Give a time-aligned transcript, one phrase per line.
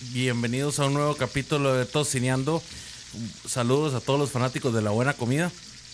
[0.00, 2.62] bienvenidos a un nuevo capítulo de Tocineando.
[3.48, 5.50] Saludos a todos los fanáticos de la buena comida.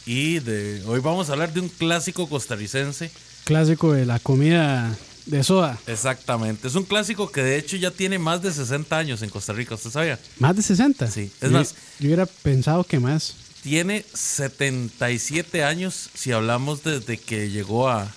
[0.06, 3.10] Y de hoy vamos a hablar de un clásico costarricense.
[3.44, 5.78] Clásico de la comida de soda.
[5.86, 9.52] Exactamente, es un clásico que de hecho ya tiene más de 60 años en Costa
[9.52, 10.18] Rica, ¿usted sabía?
[10.38, 11.10] ¿Más de 60?
[11.10, 11.74] Sí, es Yo- más.
[11.98, 13.34] Yo hubiera pensado que más.
[13.62, 18.08] Tiene 77 años si hablamos desde que llegó a,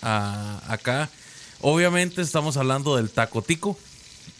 [0.00, 1.10] a- acá.
[1.60, 3.76] Obviamente estamos hablando del tacotico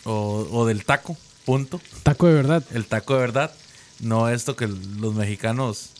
[0.05, 1.81] o, o del taco, punto.
[2.03, 2.63] Taco de verdad.
[2.73, 3.53] El taco de verdad,
[4.01, 5.91] no esto que los mexicanos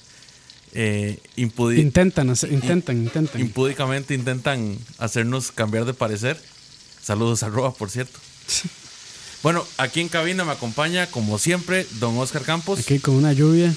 [0.75, 3.41] eh, Intentan, hacer- intentan, intentan.
[3.41, 6.41] impúdicamente intentan hacernos cambiar de parecer.
[7.03, 8.19] Saludos a Roa, por cierto.
[9.43, 12.79] Bueno, aquí en cabina me acompaña, como siempre, don Oscar Campos.
[12.79, 13.75] Aquí con una lluvia.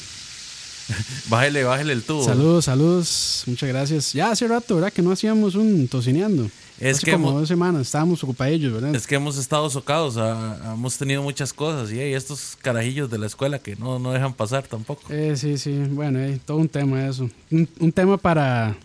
[1.29, 2.23] Bájele, bájele el tubo.
[2.23, 3.43] Saludos, saludos.
[3.47, 4.13] Muchas gracias.
[4.13, 4.93] Ya hace rato, ¿verdad?
[4.93, 6.51] Que no hacíamos un tocineando.
[6.79, 8.93] Es Hace que como hemos- dos semanas estábamos ocupadillos, ¿verdad?
[8.93, 13.27] Es que hemos estado socados, hemos tenido muchas cosas y hay estos carajillos de la
[13.27, 15.01] escuela que no, no dejan pasar tampoco.
[15.09, 15.71] Eh, sí, sí.
[15.89, 17.29] Bueno, eh, todo un tema eso.
[17.49, 18.75] Un, un tema para,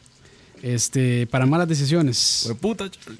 [0.62, 2.44] este, para malas decisiones.
[2.46, 3.18] Hue puta, Charlie.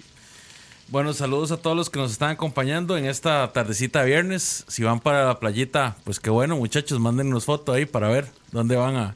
[0.88, 4.64] Bueno, saludos a todos los que nos están acompañando en esta tardecita de viernes.
[4.68, 8.74] Si van para la playita, pues qué bueno, muchachos, mándennos foto ahí para ver dónde
[8.76, 9.14] van a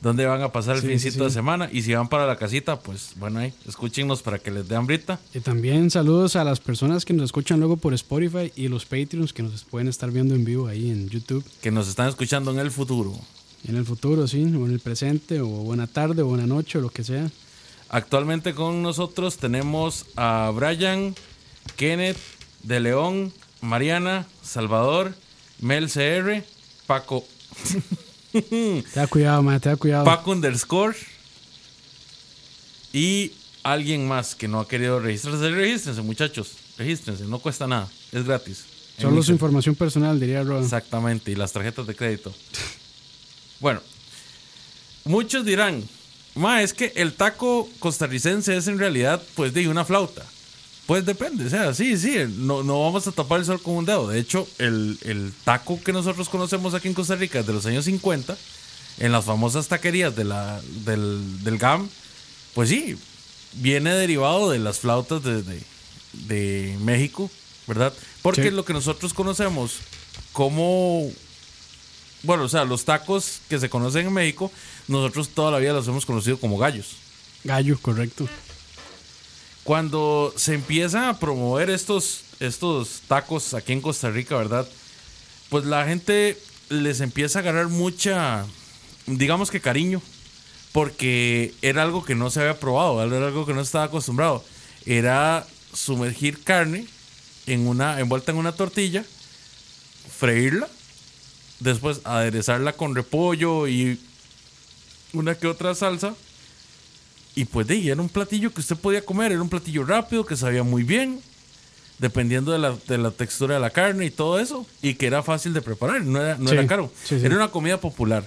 [0.00, 1.68] dónde van a pasar el Sí, fincito sí, de semana.
[1.72, 5.20] Y si van para la casita, pues bueno, ahí escúchenos para que les dé hambrita.
[5.34, 9.32] Y también saludos a las personas que nos escuchan luego por Spotify y los Patreons
[9.32, 11.44] que nos pueden estar viendo en vivo ahí en YouTube.
[11.60, 13.14] Que nos están escuchando en el futuro.
[13.68, 16.80] En el futuro, sí, o en el presente, o buena tarde, o buena noche, o
[16.80, 17.30] lo que sea.
[17.90, 21.14] Actualmente con nosotros tenemos a Brian,
[21.76, 22.16] Kenneth,
[22.62, 25.14] De León, Mariana, Salvador,
[25.60, 26.42] Mel CR,
[26.86, 27.24] Paco,
[28.32, 30.04] Te da cuidado, man, te da cuidado.
[30.04, 30.96] Paco underscore
[32.92, 33.32] y
[33.62, 35.50] alguien más que no ha querido registrarse.
[35.50, 36.52] Regístrense, muchachos.
[36.78, 37.88] Regístrense, no cuesta nada.
[38.12, 38.64] Es gratis.
[38.96, 40.62] En Solo su información personal, diría Rob.
[40.62, 42.34] Exactamente, y las tarjetas de crédito.
[43.60, 43.80] Bueno,
[45.04, 45.82] muchos dirán,
[46.34, 50.24] ma, es que el taco costarricense es en realidad, pues, de una flauta.
[50.90, 53.84] Pues depende, o sea, sí, sí, no, no vamos a tapar el sol con un
[53.84, 54.08] dedo.
[54.08, 57.84] De hecho, el, el taco que nosotros conocemos aquí en Costa Rica de los años
[57.84, 58.36] 50,
[58.98, 61.88] en las famosas taquerías de la, del, del GAM,
[62.54, 62.98] pues sí,
[63.52, 65.62] viene derivado de las flautas de, de-
[66.26, 67.30] de México,
[67.68, 67.92] ¿verdad?
[68.20, 68.50] Porque Sí.
[68.50, 69.74] lo que nosotros conocemos
[70.32, 71.08] como,
[72.24, 74.50] bueno, o sea, los tacos que se conocen en México,
[74.88, 76.96] nosotros toda la vida los hemos conocido como gallos.
[77.44, 78.28] Gallo, correcto.
[79.64, 84.68] Cuando se empiezan a promover estos, estos tacos aquí en Costa Rica, ¿verdad?
[85.48, 86.38] Pues la gente
[86.68, 88.46] les empieza a agarrar mucha,
[89.06, 90.00] digamos que cariño,
[90.72, 94.44] porque era algo que no se había probado, era algo que no estaba acostumbrado.
[94.86, 96.86] Era sumergir carne
[97.46, 99.04] en una, envuelta en una tortilla,
[100.16, 100.68] freírla,
[101.58, 104.00] después aderezarla con repollo y
[105.12, 106.14] una que otra salsa.
[107.34, 110.26] Y pues de ahí era un platillo que usted podía comer, era un platillo rápido,
[110.26, 111.20] que sabía muy bien,
[111.98, 115.22] dependiendo de la, de la textura de la carne y todo eso, y que era
[115.22, 116.92] fácil de preparar, no era, no Sí, era caro.
[117.04, 117.26] sí, sí.
[117.26, 118.24] Era una comida popular.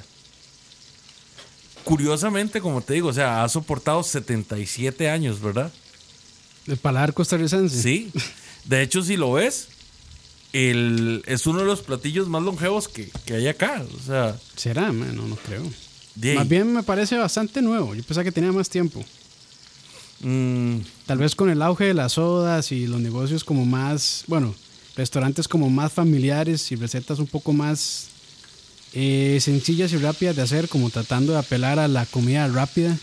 [1.83, 5.71] Curiosamente, como te digo, o sea, ha soportado 77 años, ¿verdad?
[6.65, 7.81] El paladar costarricense.
[7.81, 8.09] Sí.
[8.63, 9.67] De hecho, si lo ves,
[10.53, 13.83] el, es uno de los platillos más longevos que, que hay acá.
[13.97, 14.93] O sea, ¿Será?
[14.93, 15.13] man?
[15.13, 15.63] No, no creo.
[16.15, 17.95] Más bien me parece bastante nuevo.
[17.95, 19.03] Yo pensaba que tenía más tiempo.
[20.21, 24.55] Mm, Tal vez con el auge de las sodas y los negocios como más, bueno,
[24.95, 28.05] restaurantes como más familiares y recetas un poco más
[28.93, 32.95] eh, sencillas y rápidas de hacer, como tratando de apelar a la comida rápida.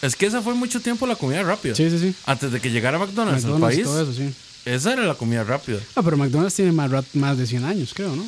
[0.00, 1.74] es que esa fue mucho tiempo la comida rápida.
[1.74, 2.14] Sí, sí, sí.
[2.24, 4.32] Antes de que llegara McDonald's, McDonald's al país, todo eso, sí.
[4.64, 5.80] esa era la comida rápida.
[5.96, 8.26] Ah, pero McDonald's tiene más, más de 100 años, creo, ¿no?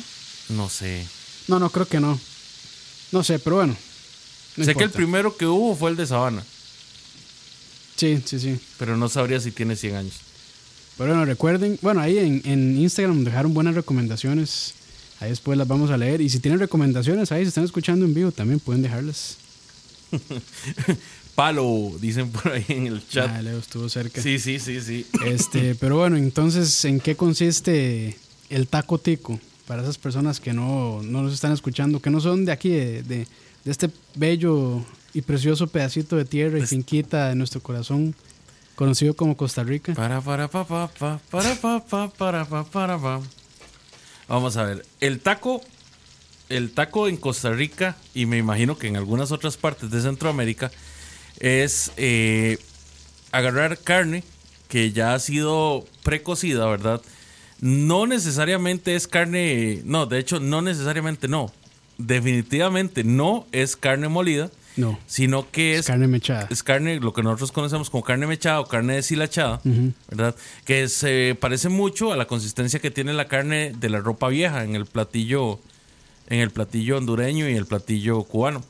[0.49, 1.03] No sé.
[1.47, 2.19] No, no, creo que no.
[3.11, 3.75] No sé, pero bueno.
[4.57, 6.43] No sé que el primero que hubo fue el de Sabana,
[7.95, 8.59] Sí, sí, sí.
[8.77, 10.13] pero no sabría si tiene 100 años.
[10.97, 14.73] Pero bueno, recuerden, bueno, ahí en, en Instagram nos dejaron buenas recomendaciones.
[15.19, 16.19] Ahí después las vamos a leer.
[16.21, 19.37] Y si tienen recomendaciones ahí, si están escuchando en vivo, también pueden dejarlas.
[21.35, 23.29] Palo, dicen por ahí en el chat.
[23.33, 24.21] Ah, Leo estuvo cerca.
[24.21, 25.05] Sí, sí, sí, sí.
[25.25, 28.17] Este, pero bueno, entonces, ¿en qué consiste
[28.49, 29.39] el taco tico?
[29.71, 33.03] Para esas personas que no, no nos están escuchando, que no son de aquí, de,
[33.03, 33.25] de-
[33.63, 34.83] de este bello
[35.13, 38.13] y precioso pedacito de tierra y finquita de nuestro corazón,
[38.75, 39.93] conocido como Costa Rica.
[39.93, 43.21] Para, para, pa, pa, pa, para, pa, pa, para, pa, para, pa.
[44.27, 44.85] Vamos a ver.
[44.99, 45.61] El taco,
[46.49, 50.69] el taco en Costa Rica y me imagino que en algunas otras partes de Centroamérica
[51.39, 52.57] es eh,
[53.31, 54.25] agarrar carne
[54.67, 57.01] que ya ha sido precocida, ¿verdad?
[57.61, 61.51] No necesariamente es carne, no, de hecho no necesariamente no.
[61.97, 66.47] Definitivamente no es carne molida, No, sino que es es carne mechada.
[66.49, 69.61] es carne, lo que nosotros conocemos como carne mechada o carne deshilachada,
[70.09, 70.35] ¿verdad?
[70.65, 74.63] Que se parece mucho a la consistencia que tiene la carne de la ropa vieja
[74.63, 75.59] en el platillo,
[76.27, 78.63] en el platillo hondureño y el platillo cubano.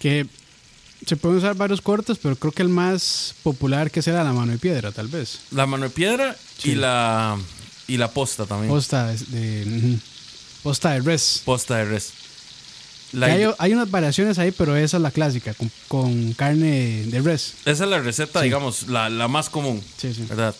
[0.00, 0.26] Que
[1.06, 4.52] se pueden usar varios cortes, pero creo que el más popular que será la mano
[4.52, 5.40] de piedra, tal vez.
[5.50, 6.70] La mano de piedra Sí.
[6.70, 7.36] y la
[7.92, 8.70] y la posta también.
[8.72, 9.98] Posta de,
[10.62, 11.42] posta de res.
[11.44, 12.10] posta de res.
[13.12, 17.20] La- hay, hay unas variaciones ahí, pero esa es la clásica, con, con carne de
[17.20, 17.54] res.
[17.66, 19.82] esa es la receta, digamos, la, la más común.
[19.98, 20.24] Sí, sí.
[20.28, 20.54] ¿verdad?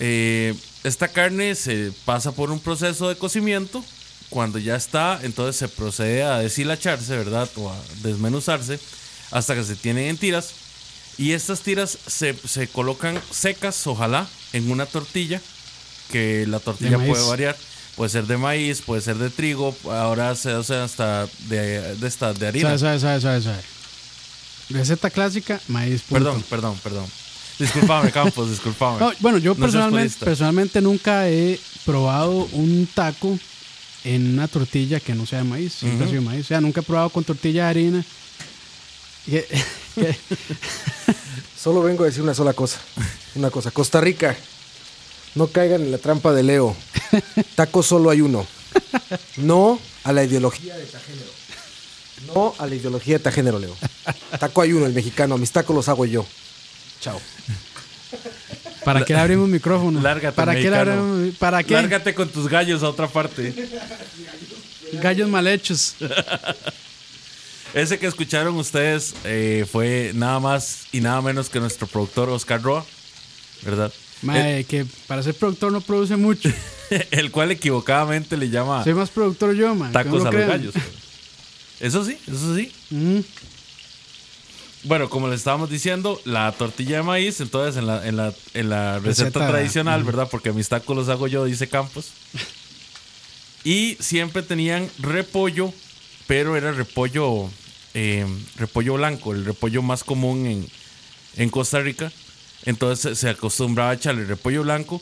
[0.00, 3.84] Eh, esta carne se pasa por un proceso de cocimiento.
[4.30, 7.48] Cuando ya está, entonces se procede a deshilacharse, ¿verdad?
[7.56, 8.80] O a desmenuzarse
[9.30, 10.50] hasta que se tienen en tiras.
[11.16, 15.40] Y estas tiras se, se colocan secas, ojalá, en una tortilla,
[16.10, 17.56] que la tortilla puede variar.
[17.96, 22.32] Puede ser de maíz, puede ser de trigo, ahora se hace hasta de, de, esta,
[22.34, 22.76] de harina.
[22.76, 23.62] Sabe, sabe, sabe, sabe, sabe.
[24.70, 26.02] Receta clásica, maíz.
[26.02, 26.24] punto.
[26.24, 27.06] Perdón, perdón, perdón.
[27.56, 28.98] Disculpame, Campos, disculpame.
[28.98, 33.38] No, bueno, yo No personalmente, personalmente nunca he probado un taco
[34.02, 35.74] en una tortilla que no sea de maíz.
[35.74, 36.10] Siempre ha Ujú.
[36.10, 36.46] sido de maíz.
[36.46, 38.04] O sea, nunca he probado con tortilla de harina.
[41.56, 42.80] Solo vengo a decir una sola cosa.
[43.36, 43.70] Una cosa.
[43.70, 44.36] Costa Rica.
[45.34, 46.76] No caigan en la trampa de Leo.
[47.54, 48.46] Taco solo hay uno.
[49.36, 51.30] No a la ideología de tagénero.
[52.34, 53.76] No a la ideología de tagénero, Leo.
[54.38, 55.36] Taco hay uno, el mexicano.
[55.38, 56.24] Mis tacos los hago yo.
[57.00, 57.20] Chao.
[58.84, 60.00] ¿Para qué le abrimos micrófono?
[60.00, 61.34] Lárgate, ¿Para qué abrimos?
[61.36, 61.74] ¿Para qué?
[61.74, 63.54] Lárgate con tus gallos a otra parte.
[64.92, 65.96] Gallos mal hechos.
[67.74, 72.62] Ese que escucharon ustedes eh, fue nada más y nada menos que nuestro productor Oscar
[72.62, 72.86] Roa,
[73.62, 73.92] ¿verdad?
[74.22, 76.50] Mae, que para ser productor no produce mucho.
[76.90, 79.92] El, el cual equivocadamente le llama Soy más productor yo, man.
[79.92, 80.74] tacos no lo a los gallos.
[81.80, 82.72] Eso sí, eso sí.
[82.90, 83.18] Mm,
[84.84, 88.68] Bueno, como les estábamos diciendo, la tortilla de maíz, entonces en la, en la, en
[88.70, 90.04] la receta, Receta, tradicional.
[90.04, 90.28] ¿verdad?
[90.30, 92.06] Porque mis tacos los hago yo, dice Campos.
[93.66, 95.72] Y siempre tenían repollo,
[96.26, 97.48] pero era repollo,
[97.94, 98.26] eh,
[98.56, 100.66] repollo blanco, el repollo más común en,
[101.36, 102.12] en Costa Rica.
[102.64, 105.00] Entonces se- acostumbraba a echarle repollo blanco.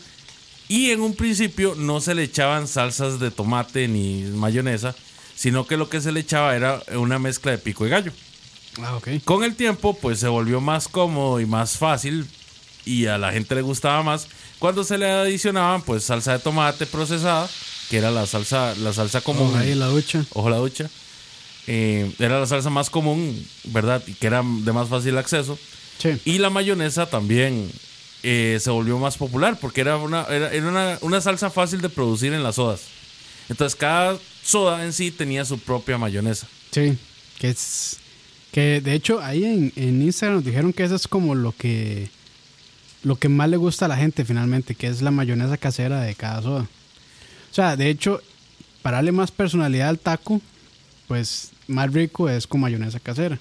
[0.69, 4.95] Y en un principio no se le echaban salsas de tomate ni mayonesa,
[5.35, 8.13] sino que lo que se le echaba era una mezcla de pico de gallo.
[8.81, 8.99] Ah.
[9.25, 12.27] Con el tiempo, pues se volvió más cómodo y más fácil
[12.87, 14.27] y a la gente le gustaba más
[14.59, 17.49] cuando se le adicionaban pues salsa de tomate procesada,
[17.91, 19.53] que era la salsa la salsa común.
[19.55, 20.25] Oh, ahí la ducha.
[20.33, 20.89] Ojo la ducha.
[21.67, 24.03] Eh, era la salsa más común, ¿verdad?
[24.07, 25.59] Y que era de más fácil acceso.
[25.99, 26.21] Sí.
[26.25, 27.71] Y la mayonesa también
[28.23, 31.89] eh, se volvió más popular porque era, una, era, era una, una salsa fácil de
[31.89, 32.83] producir en las sodas.
[33.49, 36.47] Entonces cada soda en sí tenía su propia mayonesa.
[36.71, 36.97] Sí.
[37.39, 37.99] Que es.
[38.53, 42.11] Que de hecho ahí en, en Instagram nos dijeron que eso es como lo que.
[43.03, 46.15] Lo que más le gusta a la gente finalmente, que es la mayonesa casera de
[46.15, 46.69] cada soda.
[47.51, 48.23] O sea, de hecho,
[48.81, 50.41] para darle más personalidad al taco,
[51.09, 53.41] pues más rico es con mayonesa casera.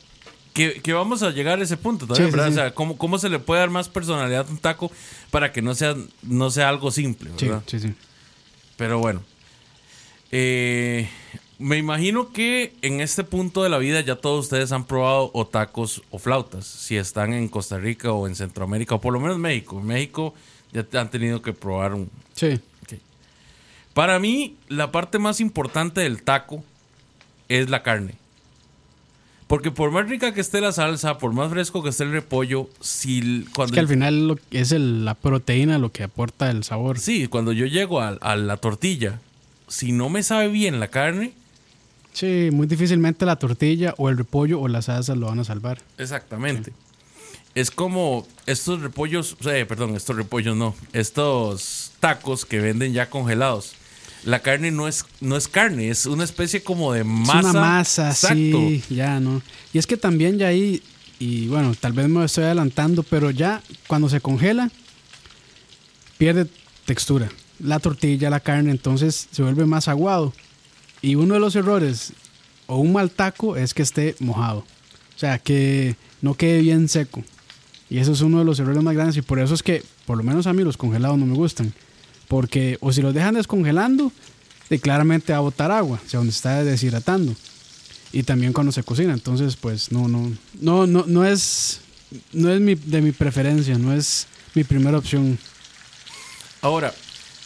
[0.54, 2.48] Que, que vamos a llegar a ese punto Sí, sí, ¿verdad?
[2.48, 2.52] sí.
[2.52, 4.92] O sea, ¿cómo, ¿cómo se le puede dar más personalidad a un taco
[5.30, 7.64] para que no sea, no sea algo simple, Sí, ¿verdad?
[7.68, 7.94] sí, sí.
[8.76, 9.22] Pero bueno.
[10.32, 11.10] Eh,
[11.60, 15.46] me imagino que en este punto de la vida ya todos ustedes han probado o
[15.46, 19.38] tacos o flautas, si están en Costa Rica o en Centroamérica, o por lo menos
[19.38, 19.80] México.
[19.80, 20.34] En México
[20.74, 22.10] ya te han tenido que probar un...
[22.34, 22.60] Sí.
[23.94, 26.64] Para mí, la parte más importante del taco
[27.50, 28.16] es la carne.
[29.52, 32.70] Porque por más rica que esté la salsa, por más fresco que esté el repollo,
[32.80, 36.50] si l- Es cuando que al final lo- es el- la proteína lo que aporta
[36.50, 36.98] el sabor.
[37.00, 39.20] Sí, cuando yo llego a, a la tortilla,
[39.68, 41.34] si no me sabe bien la carne,
[42.14, 45.82] Sí, muy difícilmente la tortilla o el repollo o las salsas lo van a salvar.
[45.98, 46.72] Exactamente.
[47.54, 53.76] Es como estos repollos, eh, perdón, estos repollos no, estos tacos que venden ya congelados.
[54.24, 57.40] La carne no es, no es carne, es una especie como de masa.
[57.40, 58.36] Es una masa, Exacto.
[58.36, 59.42] sí, ya, ¿no?
[59.74, 60.84] Y es que también ya ahí,
[61.20, 64.70] y bueno, tal vez me estoy adelantando, pero ya cuando se congela,
[66.18, 66.48] pierde
[66.86, 67.30] textura.
[67.60, 70.34] La tortilla, la carne, entonces se vuelve más aguado.
[71.02, 72.14] Y uno de los errores
[72.68, 74.60] o un mal taco es que esté mojado.
[75.16, 77.24] O sea, que no quede bien seco.
[77.90, 80.18] Y eso es uno de los errores más grandes y por eso es que, por
[80.18, 81.74] lo menos a mí, los congelados no me gustan.
[82.32, 84.10] Porque o si los dejan descongelando,
[84.70, 87.36] de claramente va a botar agua, o sea, donde está deshidratando.
[88.14, 91.82] Y también cuando se cocina, entonces pues no, no, no, no, no es,
[92.32, 95.38] no es mi, de mi preferencia, no es mi primera opción.
[96.62, 96.96] Ahora,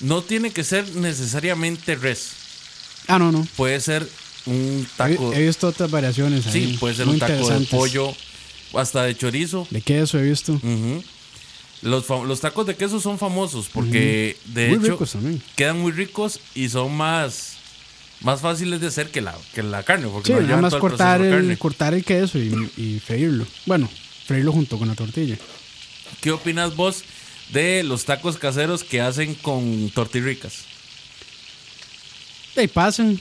[0.01, 2.33] no tiene que ser necesariamente res.
[3.07, 3.43] Ah, no, no.
[3.55, 4.07] Puede ser
[4.45, 5.33] un taco.
[5.33, 6.73] he visto otras variaciones ahí.
[6.73, 8.13] sí, puede ser muy un taco de pollo,
[8.75, 9.65] hasta de chorizo.
[9.71, 10.61] De queso he visto.
[11.85, 15.41] Los, los tacos de queso son famosos porque de Muy hecho ricos también.
[15.55, 17.57] quedan muy ricos y son más,
[18.21, 20.07] más fáciles de hacer que la, que la carne.
[20.07, 21.57] Porque Sí, no nada llevan más todo el cortar de el, carne.
[21.57, 23.45] cortar el queso y, y freírlo.
[23.67, 23.87] Bueno,
[24.25, 25.37] freírlo junto con la tortilla.
[26.21, 27.03] ¿Qué opinas vos
[27.53, 30.63] de los tacos caseros que hacen con tortirricas?
[32.55, 33.19] Y ahí pasan.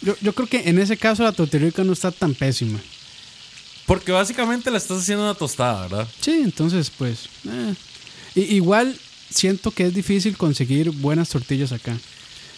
[0.00, 2.80] Yo, yo creo que en ese caso la tortilla no está tan pésima.
[3.86, 6.08] Porque básicamente la estás haciendo una tostada, ¿verdad?
[6.20, 7.28] Sí, entonces pues...
[7.48, 7.74] eh.
[8.36, 8.98] Igual
[9.30, 11.92] siento que es difícil conseguir buenas tortillas acá.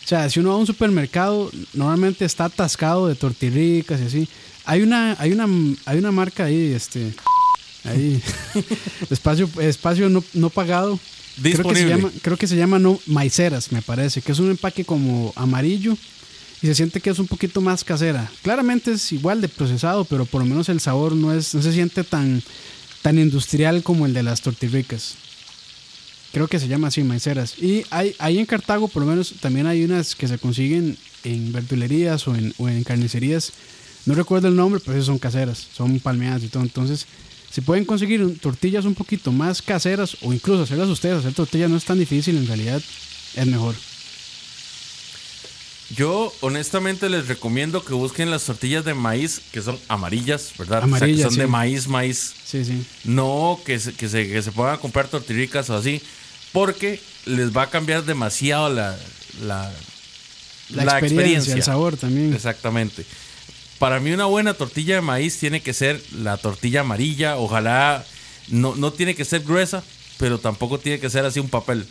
[0.04, 4.28] O sea, si uno va a un supermercado, normalmente está atascado de tortirricas y así.
[4.64, 5.47] Hay una, hay una,
[5.85, 7.12] hay una marca ahí, este...
[7.85, 8.21] Ahí.
[9.11, 10.99] espacio espacio no, no pagado.
[11.40, 11.88] Creo que, se Disponible.
[11.88, 15.97] llama, creo que se llama no, maiceras, me parece, que es un empaque como amarillo
[16.67, 18.31] se siente que es un poquito más casera.
[18.43, 21.73] Claramente es igual de procesado, pero por lo menos el sabor no es no se
[21.73, 22.43] siente tan
[23.03, 25.15] tan industrial como el de las tortirricas.
[26.33, 27.59] Creo que se llama así, maiceras.
[27.59, 31.53] Y hay, ahí en Cartago, por lo menos, también hay unas que se consiguen en
[31.53, 33.53] verdulerías o en, o en carnicerías.
[34.05, 36.63] No recuerdo el nombre, pero son caseras, son palmeadas y todo.
[36.63, 37.07] Entonces,
[37.51, 41.77] si pueden conseguir tortillas un poquito más caseras o incluso hacerlas ustedes, hacer tortillas no
[41.77, 42.83] es tan difícil, en realidad
[43.35, 43.75] es mejor.
[45.95, 50.78] Yo honestamente les recomiendo que busquen las tortillas de maíz que son amarillas, ¿verdad?
[50.78, 52.35] o sea, Amarillas, que son de maíz, maíz.
[52.45, 52.85] Sí, sí.
[53.05, 56.02] No que se, que se, que se puedan comprar tortirricas o así,
[56.52, 58.99] porque les va a cambiar demasiado la,
[59.43, 59.73] la,
[60.71, 62.35] La, experiencia, el sabor también.
[62.35, 63.07] Exactamente.
[63.78, 68.05] Para mí una buena tortilla de maíz tiene que ser la tortilla amarilla, ojalá
[68.49, 69.85] no, no tiene que ser gruesa,
[70.19, 71.87] pero tampoco tiene que ser así un papel.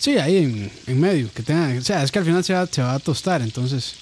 [0.00, 2.66] Sí, ahí en, en medio, que tenga, o sea, es que al final se va,
[2.66, 3.94] se va a tostar, entonces,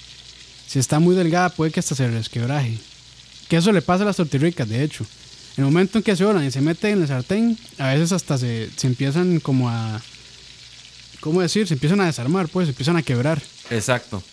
[0.65, 2.77] si está muy delgada puede que hasta se resquebraje.
[3.49, 5.05] Que eso le pasa a las tortirricas, de hecho.
[5.57, 8.13] En el momento en que se oran y se meten en el sartén, a veces
[8.13, 10.01] hasta se, se empiezan como a,
[11.19, 11.67] ¿cómo decir?
[11.67, 13.41] Se empiezan a desarmar, pues, se empiezan a quebrar.
[13.69, 14.23] Exacto.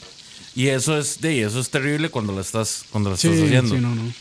[0.54, 3.74] Y eso es de eso es terrible cuando la estás cuando la Sí, estás haciendo.
[3.74, 4.12] sí, no, no.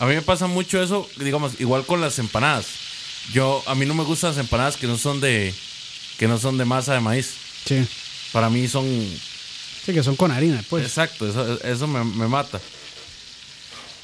[0.00, 2.66] A mí me pasa mucho eso, digamos, igual con las empanadas.
[3.32, 5.52] Yo a mí no me gustan las empanadas que no son de
[6.18, 7.32] que no son de masa de maíz.
[7.64, 7.86] Sí,
[8.32, 8.84] Para mí son
[9.84, 10.84] sí, que son con harina, pues.
[10.84, 12.60] exacto, eso, eso me, me mata.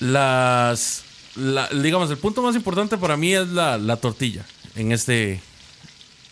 [0.01, 1.03] Las
[1.37, 4.45] la- digamos, el punto más importante para mí es la, la tortilla
[4.77, 5.41] en este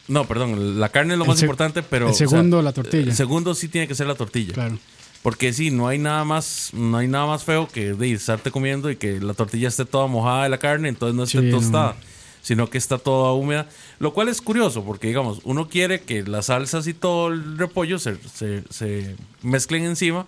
[0.08, 2.72] no, perdón, la carne es lo El más importante, pero el o sea, segundo, la
[2.72, 3.04] tortilla.
[3.04, 4.52] El segundo sí tiene que ser la tortilla.
[4.52, 4.76] Claro.
[5.22, 8.90] Porque sí, no hay nada más, no hay nada más feo que de estarte comiendo
[8.90, 11.94] y que la tortilla esté toda mojada de la carne, entonces no esté Sí, no.
[12.42, 13.68] Sino que está toda húmeda.
[13.98, 17.98] Lo cual es curioso, porque digamos, uno quiere que las salsas y todo el repollo
[17.98, 20.26] se, se, se mezclen encima,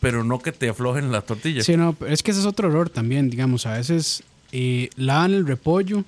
[0.00, 1.62] pero no que te aflojen la tortilla.
[1.62, 4.22] Sí, no, pero es que ese es otro error también, digamos, a veces
[4.52, 6.04] eh, lavan el repollo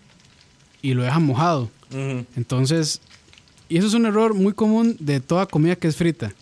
[0.83, 1.71] y lo dejan mojado.
[2.37, 3.00] Entonces,
[3.69, 6.35] y eso es un error muy común de toda comida que es frita.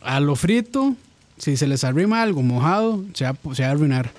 [0.00, 0.96] A lo frito,
[1.36, 4.10] si se les arrima algo mojado, se va, se va a arruinar.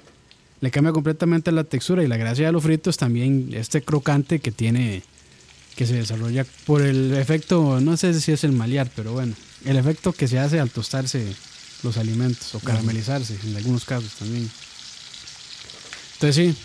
[0.61, 4.39] Le cambia completamente la textura y la gracia de lo frito es también este crocante
[4.39, 5.03] que tiene,
[5.75, 9.35] que se desarrolla por el efecto, no sé si es el malear, pero bueno,
[9.65, 11.33] el efecto que se hace al tostarse
[11.83, 14.49] los alimentos o caramelizarse en algunos casos también.
[16.15, 16.57] Entonces sí,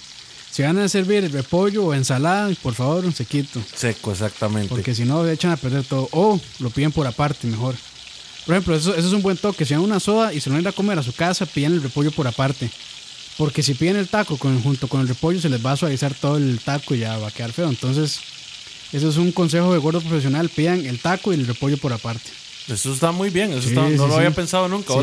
[0.54, 3.60] si van a servir repollo o ensalada, por favor, un sequito.
[3.74, 4.68] Seco, exactamente.
[4.68, 6.08] Porque si no, echan a perder todo.
[6.12, 7.74] O lo piden por aparte, mejor.
[8.46, 9.64] Por ejemplo, eso, eso es un buen toque.
[9.64, 11.44] Si dan una soda y se lo van a ir a comer a su casa,
[11.44, 12.70] pidan el repollo por aparte.
[13.36, 16.14] Porque si piden el taco con, junto con el repollo, se les va a suavizar
[16.14, 17.68] todo el taco y ya va a quedar feo.
[17.68, 18.20] Entonces,
[18.92, 20.48] eso es un consejo de gordo profesional.
[20.48, 22.30] Pidan el taco y el repollo por aparte.
[22.68, 23.50] Eso está muy bien.
[23.52, 24.18] Eso Sí, está- sí, no lo sí.
[24.18, 24.94] había pensado nunca.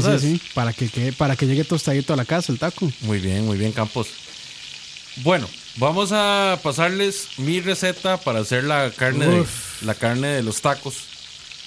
[0.54, 2.90] Para que, para que llegue tostadito a la casa el taco.
[3.02, 4.08] Muy bien, muy bien, Campos.
[5.18, 9.46] Bueno, vamos a pasarles mi receta para hacer la carne, de,
[9.82, 10.96] la carne de los tacos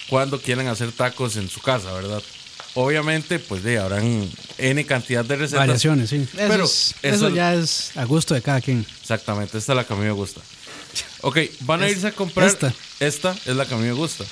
[0.09, 2.23] cuando quieran hacer tacos en su casa, ¿verdad?
[2.77, 4.29] Obviamente, pues de habrán
[4.59, 5.61] N cantidad de recetas.
[5.61, 6.17] Variaciones, sí.
[6.17, 8.85] Eso, Pero es- eso- eso ya es a gusto de cada quien.
[9.01, 10.41] Exactamente, esta es la que a mí me gusta.
[11.27, 12.47] Ok, van a irse a comprar.
[12.47, 12.75] esta.
[13.01, 14.25] Esta es la que a mí me gusta.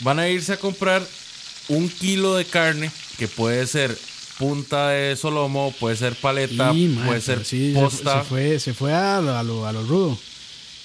[0.00, 1.04] Van a irse a comprar
[1.68, 3.96] un kilo de carne que puede ser
[4.38, 6.72] punta de solomo, puede ser paleta,
[7.04, 8.22] puede ser sí, se- posta.
[8.22, 10.18] Se, fue, se fue a lo, a lo, a lo rudo.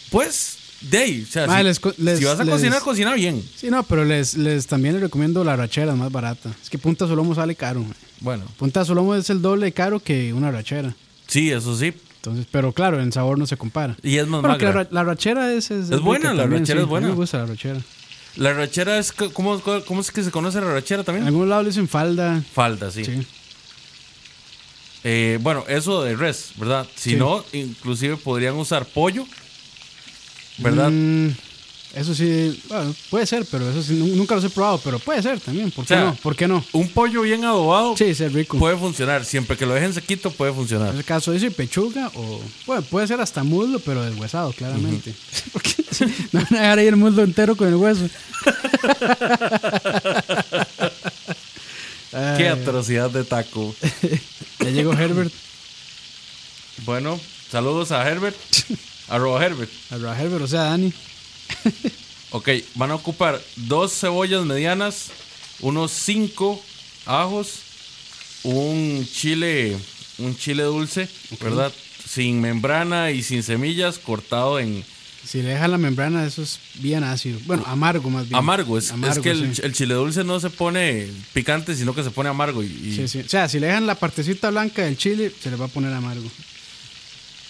[0.10, 0.58] Pues,
[0.94, 1.24] ahí.
[1.28, 3.44] O sea, si, les co- les- si vas a les- cocinar, cocina bien.
[3.56, 6.52] Sí, no, pero les, les también les recomiendo la rachera, es más barata.
[6.62, 7.86] Es que punta solomo sale caro.
[8.22, 10.96] Bueno, Punta solomo es el doble caro que una rachera.
[11.28, 11.94] sí, eso sí.
[12.18, 13.96] Entonces, pero claro, en sabor no se compara.
[14.04, 14.84] Y es más Bueno, que la, magra.
[14.84, 16.84] ra- la rachera es, es, Es buena, la también, rachera sí.
[16.84, 17.08] es buena.
[17.08, 17.80] A mí me gusta la rachera.
[18.36, 19.12] La rachera es.
[19.14, 21.28] ¿cómo, ¿Cómo es que se conoce la rachera En también?
[21.28, 22.42] algunos lados le dicen falda.
[22.54, 23.06] Falda, sí.
[23.06, 23.26] Sí.
[25.04, 26.86] Eh, bueno, eso de res, ¿verdad?
[26.96, 27.16] Si Sí.
[27.16, 29.26] no, inclusive podrían usar pollo,
[30.60, 30.90] ¿verdad?
[30.92, 31.30] Mm,
[31.96, 35.24] eso sí, bueno, puede ser, pero eso sí, nu- nunca los he probado, pero puede
[35.24, 35.72] ser también.
[35.72, 36.16] ¿Por qué O sea, no?
[36.16, 36.64] ¿Por qué no?
[36.74, 38.60] Un pollo bien adobado Sí, es rico.
[38.60, 39.26] puede funcionar.
[39.26, 40.94] Siempre que lo dejen sequito, puede En funcionar.
[40.94, 45.16] ese caso dice pechuga o bueno, puede ser hasta muslo, pero deshuesado, claramente.
[45.52, 45.74] Porque
[46.32, 48.08] no van a dejar ahí el muslo entero con el hueso.
[52.38, 53.76] Qué atrocidad de taco.
[54.60, 55.32] ya llegó Herbert,
[56.86, 57.20] Bueno,
[57.52, 58.36] saludos a Herbert.
[59.10, 59.70] Arroba Herbert.
[59.92, 60.94] a Herbert, o sea, Dani.
[62.32, 65.08] Ok, van a ocupar dos cebollas medianas,
[65.62, 66.62] unos cinco
[67.08, 67.54] ajos,
[68.44, 69.76] un chile,
[70.20, 71.10] un chile dulce,
[71.42, 71.74] ¿verdad?
[72.08, 74.86] Sin membrana y sin semillas, cortado en
[75.26, 77.40] Si le dejan la membrana, eso es bien ácido.
[77.48, 78.36] Bueno, amargo más bien.
[78.38, 78.78] amargo.
[78.78, 79.62] Es, es que el, sí.
[79.66, 82.62] el chile dulce no se pone picante, sino que se pone amargo.
[82.62, 83.20] Y, y, Sí, sí.
[83.26, 85.92] O sea, si le dejan la partecita blanca del chile, se le va a poner
[85.94, 86.30] amargo.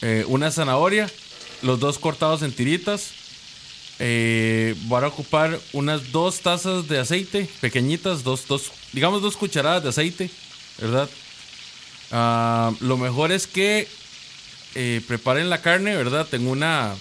[0.02, 1.10] eh, una zanahoria,
[1.62, 3.12] los dos cortados en tiritas.
[4.02, 9.84] Eh, van a ocupar unas dos tazas de aceite pequeñitas, dos, dos, digamos dos cucharadas
[9.84, 10.30] de aceite,
[10.80, 11.10] ¿verdad?
[12.12, 13.90] Ah, lo mejor es que
[14.76, 16.28] eh, preparen la carne, ¿verdad?
[16.34, 16.96] En una,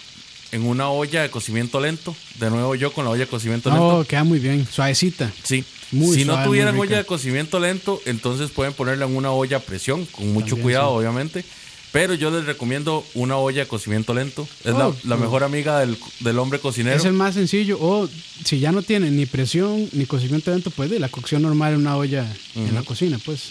[0.51, 2.17] en una olla de cocimiento lento.
[2.41, 3.99] De nuevo yo con la olla de cocimiento lento.
[3.99, 5.33] No, queda muy bien, suavecita.
[5.45, 5.65] Sí.
[5.91, 9.61] Muy si no tuvieran olla de cocimiento lento, entonces pueden ponerla en una olla a
[9.61, 10.97] presión, con mucho También, cuidado, sí.
[10.99, 11.45] obviamente.
[11.93, 14.47] Pero yo les recomiendo una olla de cocimiento lento.
[14.65, 15.19] Es la, Oh, la oh.
[15.19, 16.97] mejor amiga del, del hombre cocinero.
[16.97, 17.79] Es el más sencillo.
[17.81, 18.09] O
[18.45, 21.81] si ya no tiene ni presión ni cocimiento lento, pues de la cocción normal en
[21.81, 23.51] una olla en la cocina, pues.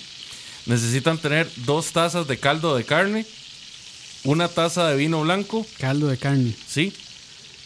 [0.68, 3.26] Necesitan tener dos tazas de caldo de carne,
[4.24, 6.54] una taza de vino blanco, Caldo de carne.
[6.68, 6.94] ¿sí?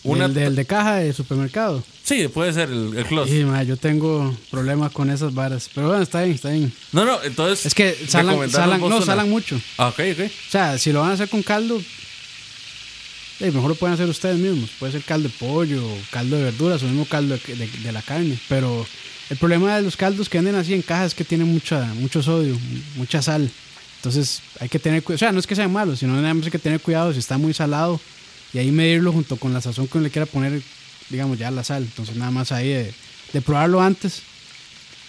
[0.03, 1.83] Una Del, del de caja de supermercado.
[2.11, 3.31] Sí, puede ser el, el close.
[3.31, 5.69] Sí, ma, yo tengo problemas con esas varas.
[5.73, 6.71] Pero bueno, está bien, está bien.
[6.91, 7.65] No, no, entonces.
[7.67, 9.01] Es que salan, salan, no, una.
[9.01, 9.59] salan mucho.
[9.77, 10.25] Ah, ok, ok.
[10.25, 11.81] O sea, si lo van a hacer con caldo,
[13.39, 14.69] eh, mejor lo pueden hacer ustedes mismos.
[14.79, 18.01] Puede ser caldo de pollo, caldo de verduras o mismo caldo de, de- de la
[18.01, 18.37] carne.
[18.49, 18.85] Pero
[19.29, 22.21] el problema de los caldos que venden así en cajas es que tienen mucha, mucho
[22.21, 22.57] sodio,
[22.97, 23.49] mucha sal.
[23.97, 25.15] Entonces hay que tener cuidado.
[25.15, 27.19] O sea, no es que sean malos, sino nada más hay que tener cuidado si
[27.19, 27.99] está muy salado
[28.53, 30.61] y ahí medirlo junto con la sazón que uno le quiera poner,
[31.11, 31.83] digamos, ya la sal.
[31.83, 32.93] Entonces nada más ahí de,
[33.33, 34.23] de probarlo antes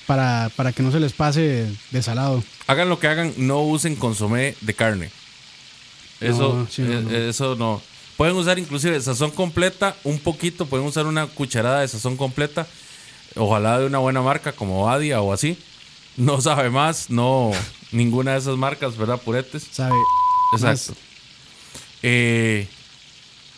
[0.06, 2.42] para, para que no se les pase de salado.
[2.66, 5.10] Hagan lo que hagan, no usen consomé de carne.
[6.20, 7.10] Eso, No, sí, no, eh, no.
[7.16, 7.82] eso no.
[8.16, 12.66] Pueden usar inclusive sazón completa, un poquito, pueden usar una cucharada de sazón completa,
[13.34, 15.58] ojalá de una buena marca como Adia o así.
[16.16, 17.50] No sabe más, no
[17.92, 19.20] ninguna de esas marcas, ¿verdad?
[19.20, 19.66] Puretes.
[19.72, 19.94] ¿Sabe?
[20.54, 20.94] Exacto.
[22.02, 22.68] Eh,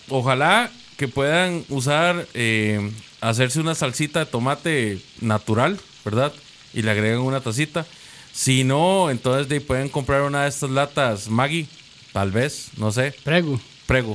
[0.09, 6.33] ojalá que puedan usar, eh, hacerse una salsita de tomate natural, ¿verdad?
[6.72, 7.87] Y le agregan una tacita.
[8.33, 11.68] Si no, entonces de pueden comprar una de estas latas Maggi,
[12.12, 13.61] tal vez, no sé, Prego.
[13.87, 14.14] prego.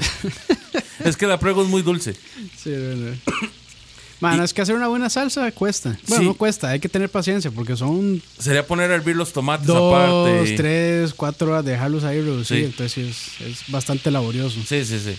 [1.05, 2.13] es que la prego es muy dulce.
[2.61, 3.13] Sí, verdad.
[4.19, 5.97] Mano, es que hacer una buena salsa cuesta.
[6.09, 6.27] Bueno, Sí.
[6.27, 9.93] no cuesta, hay que tener paciencia porque son Sería poner a hervir los tomates dos,
[9.95, 10.55] aparte.
[10.57, 12.57] tres, cuatro horas de dejarlos ahí reducir.
[12.57, 12.63] Sí.
[12.65, 14.59] Entonces es, es bastante laborioso.
[14.67, 15.15] Sí, sí, sí.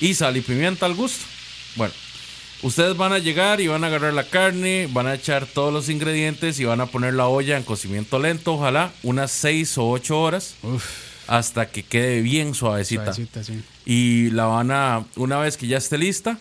[0.00, 1.24] Y sal y pimienta al gusto.
[1.76, 1.92] Bueno,
[2.62, 5.88] ustedes van a llegar y van a agarrar la carne, van a echar todos los
[5.88, 10.20] ingredientes y van a poner la olla en cocimiento lento, ojalá, unas 6 o 8
[10.20, 10.84] horas Uf,
[11.26, 13.12] hasta que quede bien suavecita.
[13.12, 13.62] suavecita, sí.
[13.84, 16.38] Y la van a, una vez que ya esté lista,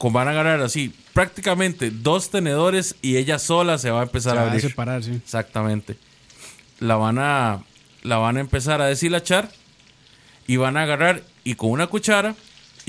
[0.00, 4.38] van a agarrar así prácticamente dos tenedores y ella sola se va a empezar Se
[4.38, 4.68] a va a abrir.
[4.68, 5.12] separar, sí.
[5.12, 5.96] Exactamente.
[6.80, 7.62] La van a
[8.02, 9.50] la van a empezar a deshilachar
[10.46, 12.34] y van a agarrar y con una cuchara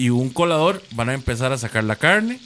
[0.02, 2.40] y un colador van a empezar a sacar la carne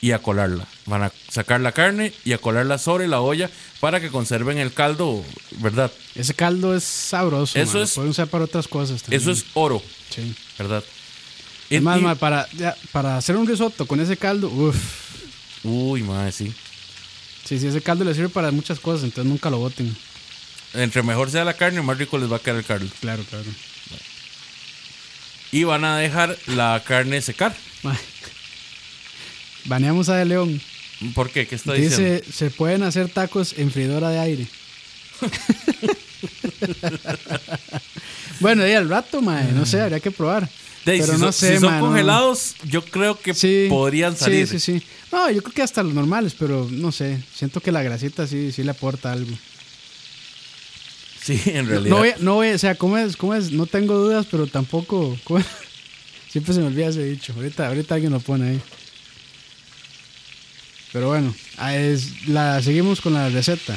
[0.00, 0.66] y a colarla.
[0.86, 4.72] Van a sacar la carne y a colarla sobre la olla para que conserven el
[4.72, 5.24] caldo,
[5.58, 5.90] ¿verdad?
[6.14, 7.58] Ese caldo es sabroso.
[7.58, 9.20] Eso lo es- pueden usar para otras cosas también.
[9.20, 10.34] Eso es oro, Sí.
[10.58, 10.84] ¿verdad?
[11.70, 14.76] Es más, y- ma, para, ya, para hacer un risotto con ese caldo, uff.
[15.64, 16.52] Uy, madre, sí.
[17.44, 19.96] Sí, sí, ese caldo le sirve para muchas cosas, entonces nunca lo boten.
[20.74, 22.88] Entre mejor sea la carne, más rico les va a quedar el caldo.
[23.00, 23.44] Claro, claro.
[25.52, 27.54] Y van a dejar la carne secar.
[29.66, 30.60] Baneamos a De León.
[31.14, 31.46] ¿Por qué?
[31.46, 32.14] ¿Qué está diciendo?
[32.20, 34.46] Dice, se pueden hacer tacos en freidora de aire.
[38.40, 40.48] bueno, y al rato, mae, no sé, habría que probar.
[40.84, 41.86] De Pero si, no son- sé, si son mae, no.
[41.86, 44.48] congelados, yo creo que Sí, podrían salir.
[44.48, 44.86] Sí, sí, sí.
[45.12, 47.18] No, yo creo que hasta los normales, pero no sé.
[47.34, 49.30] Siento que la grasita sí, sí le aporta algo.
[51.22, 51.90] Sí, en realidad.
[51.90, 53.16] no voy, no voy o sea, ¿cómo es?
[53.16, 53.52] ¿Cómo es?
[53.52, 55.16] No tengo dudas, pero tampoco.
[56.30, 57.32] Siempre se me olvida ese dicho.
[57.34, 58.60] Ahorita, ahorita alguien lo pone ahí.
[60.92, 63.74] Pero bueno, ah, es, la, seguimos con la receta.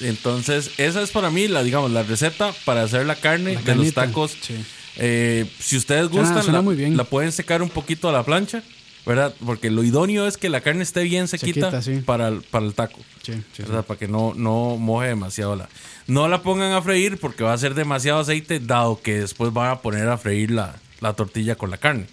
[0.00, 3.74] Entonces, esa es para mí, la digamos, la receta para hacer la carne La de
[3.76, 4.32] los tacos.
[4.40, 4.54] sí.
[4.96, 6.96] Eh, si ustedes Suena- gustan, suena la, muy bien.
[6.98, 8.62] la pueden secar un poquito a la plancha,
[9.04, 9.34] ¿verdad?
[9.44, 12.02] Porque lo idóneo es que la carne esté bien sequita, Sequita, sí.
[12.04, 13.00] para, el, para el taco.
[13.22, 13.62] Sí, sí.
[13.62, 13.84] ¿verdad?
[13.84, 15.68] Para que no, no moje demasiado la.
[16.06, 19.70] No la pongan a freír porque va a ser demasiado aceite, dado que después van
[19.70, 22.06] a poner a freír la, la tortilla con la carne,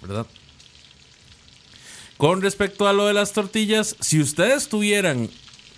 [0.00, 0.26] ¿verdad?
[2.16, 5.30] Con respecto a lo de las tortillas, si ustedes tuvieran.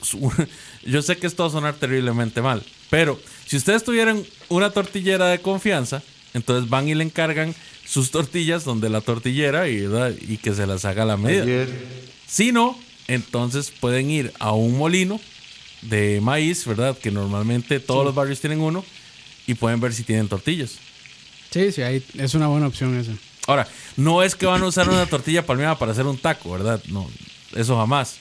[0.84, 5.28] yo sé que esto va a sonar terriblemente mal, pero si ustedes tuvieran una tortillera
[5.28, 6.02] de confianza,
[6.34, 9.86] entonces van y le encargan sus tortillas donde la tortillera y,
[10.28, 11.66] y que se las haga a la medida.
[12.26, 15.20] Si no, entonces pueden ir a un molino
[15.82, 16.96] de maíz, ¿verdad?
[16.96, 18.84] Que normalmente todos los barrios tienen uno
[19.46, 20.78] y pueden ver si tienen tortillas.
[21.50, 23.12] Sí, sí, ahí es una buena opción esa.
[23.46, 26.82] Ahora, no es que van a usar una tortilla palmeada para hacer un taco, ¿verdad?
[26.88, 27.10] No,
[27.54, 28.16] eso jamás.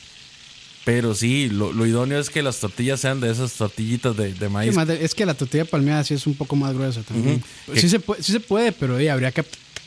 [0.83, 4.49] Pero sí, lo, lo idóneo es que las tortillas sean de esas tortillitas de, de
[4.49, 4.75] maíz.
[4.99, 7.43] es que la tortilla palmeada sí es un poco más gruesa también.
[7.67, 7.79] Ujú.
[7.79, 9.45] sí, se puede, sí se puede, pero eh, habría que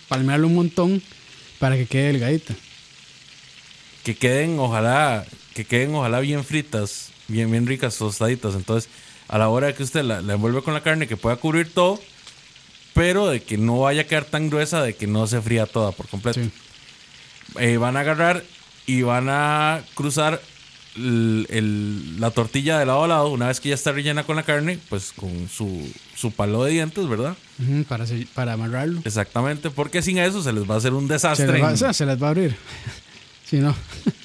[0.08, 1.02] palmearlo un montón
[1.58, 2.54] para que quede delgadita.
[4.04, 8.54] que queden, ojalá, que queden, ojalá bien fritas, bien, bien ricas, tostaditas.
[8.54, 8.88] Entonces,
[9.26, 11.72] a la hora de que usted la, la envuelve con la carne, que pueda cubrir
[11.72, 12.00] todo,
[12.92, 15.90] pero de que no vaya a quedar tan gruesa de que no se fría toda
[15.90, 16.40] por completo.
[16.40, 16.50] Sí.
[17.58, 18.44] Eh, van a agarrar
[18.86, 20.40] y van a cruzar
[20.96, 23.28] el- el- la tortilla de lado a lado.
[23.30, 26.72] Una vez que ya está rellena con la carne, pues con su, su palo de
[26.72, 27.36] dientes, ¿verdad?
[27.88, 28.04] Para,
[28.34, 29.00] para amarrarlo.
[29.04, 31.52] Exactamente, porque sin eso se les va a hacer un Se desastre.
[31.52, 32.56] les, va, en- o sea, se les va a abrir.
[33.46, 33.76] Si no.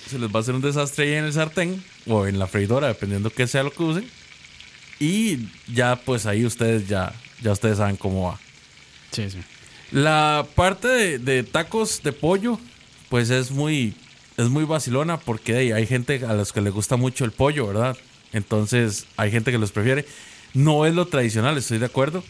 [0.10, 2.88] se les va a hacer un desastre ahí en el sartén o en la freidora,
[2.88, 4.10] dependiendo qué sea lo que usen.
[4.98, 8.40] Y ya, pues ahí ustedes ya, ya ustedes saben cómo va.
[9.12, 9.40] Sí, sí.
[9.92, 12.60] La parte de, de tacos de pollo,
[13.10, 13.94] pues es muy,
[14.44, 17.68] es muy vacilona porque hey, hay gente a los que les gusta mucho el pollo,
[17.68, 17.98] ¿verdad?
[18.34, 20.06] Entonces hay gente que los prefiere.
[20.54, 22.24] No es lo tradicional, estoy de acuerdo.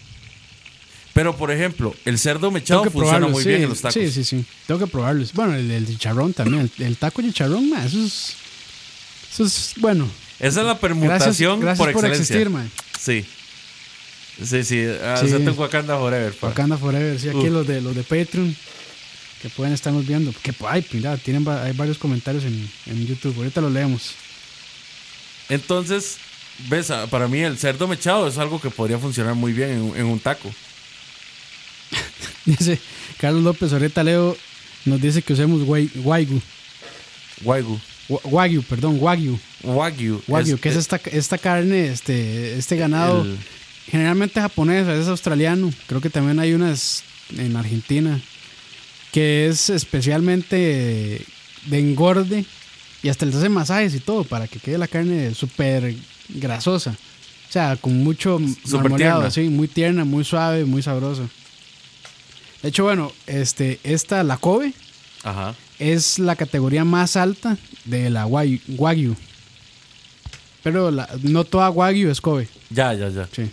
[1.14, 3.30] Pero, por ejemplo, el cerdo mechado funciona probarlo.
[3.30, 3.94] muy sí, bien en los tacos.
[3.94, 4.46] Sí, sí, sí.
[4.68, 5.26] Tengo que probarlo.
[5.34, 6.70] Bueno, el, el chicharrón también.
[6.78, 8.36] El, el taco chicharrón, ma, eso es.
[9.34, 10.08] Eso es bueno.
[10.40, 12.22] Esa es la Gracias, permutación gracias por por, excelencia.
[12.36, 12.72] existir, man.
[12.98, 13.26] Sí.
[14.40, 14.86] Sí, sí.
[14.86, 14.86] Sí.
[15.04, 16.34] Hacete un Wakanda Forever.
[16.34, 16.48] pa.
[16.48, 17.20] Wakanda Forever.
[17.20, 18.56] Sí, aquí los de los de Patreon
[19.42, 20.34] que pueden estarnos viendo.
[20.42, 23.36] Que ay, mira, tienen hay varios comentarios en, en YouTube.
[23.38, 24.14] Ahorita los leemos.
[25.50, 26.18] Entonces,
[26.70, 29.82] ves, Ah, para mí el cerdo mechado es algo que podría funcionar muy bien en,
[29.82, 30.52] un- en un taco.
[32.46, 32.80] Dice
[33.18, 34.38] Carlos López, ahorita Leo
[34.86, 36.42] nos dice que usemos wai- wagyu.
[37.44, 37.80] Wagyu.
[38.08, 39.40] Wa- Wagyu, perdón, wagyu.
[39.64, 40.22] Wagyu.
[40.28, 43.24] Wagyu, que es esta, esta carne, este, este ganado.
[43.24, 43.38] el-
[43.92, 45.72] Generalmente japonés, a veces australiano.
[45.88, 47.04] Creo que también hay unas
[47.36, 48.22] en Argentina.
[49.12, 51.26] Que es especialmente
[51.66, 52.46] de engorde.
[53.02, 55.96] Y hasta les hace masajes y todo para que quede la carne súper
[56.30, 56.92] grasosa.
[57.50, 58.40] O sea, con mucho
[58.72, 61.24] marmoleado, así, muy tierna, muy suave, muy sabrosa.
[62.62, 64.74] De hecho, bueno, este, esta, la Kobe,
[65.24, 65.56] Ajá.
[65.80, 68.60] es la categoría más alta de la Wagyu.
[68.78, 69.16] wagyu.
[70.62, 72.50] Pero la- no toda Wagyu es Kobe.
[72.70, 73.28] Ya, ya, ya.
[73.34, 73.50] Sí.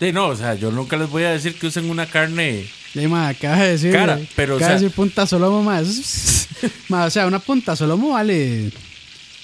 [0.00, 2.66] Sí, no, o sea, yo nunca les voy a decir que usen una carne.
[2.94, 3.92] Ya, ma, acaba de decir.
[3.92, 5.80] Cara, pero, o acaba de sea- decir punta solomo, ma.
[7.06, 8.70] o sea, una punta solomo vale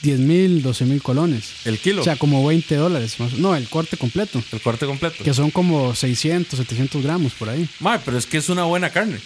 [0.02, 1.44] 10 mil, 12 mil colones.
[1.64, 2.00] El kilo.
[2.02, 3.18] O sea, como 20 dólares.
[3.20, 4.42] más- No, el corte completo.
[4.52, 5.22] el corte completo.
[5.24, 7.68] Que son como 600, 700 gramos por ahí.
[7.80, 9.18] Ma, pero es que es una buena carne.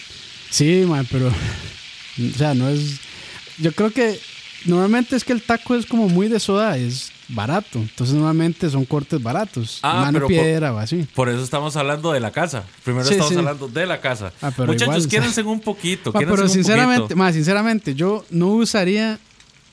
[0.50, 1.33] Sí, ma, pero.
[2.35, 2.96] O sea, no es.
[3.59, 4.18] Yo creo que.
[4.66, 6.76] Normalmente es que el taco es como muy de soda.
[6.76, 7.79] Es barato.
[7.79, 9.79] Entonces normalmente son cortes baratos.
[9.83, 11.07] Ah, mano pero piedra o así.
[11.14, 12.64] Por eso estamos hablando de la casa.
[12.85, 13.38] Primero Sí, estamos sí.
[13.38, 14.33] hablando de la casa.
[14.43, 16.12] Ah, pero Muchachos, igual, quiérense un poquito.
[16.12, 17.16] Pero un sinceramente, poquito.
[17.16, 19.19] ma, sinceramente, yo no usaría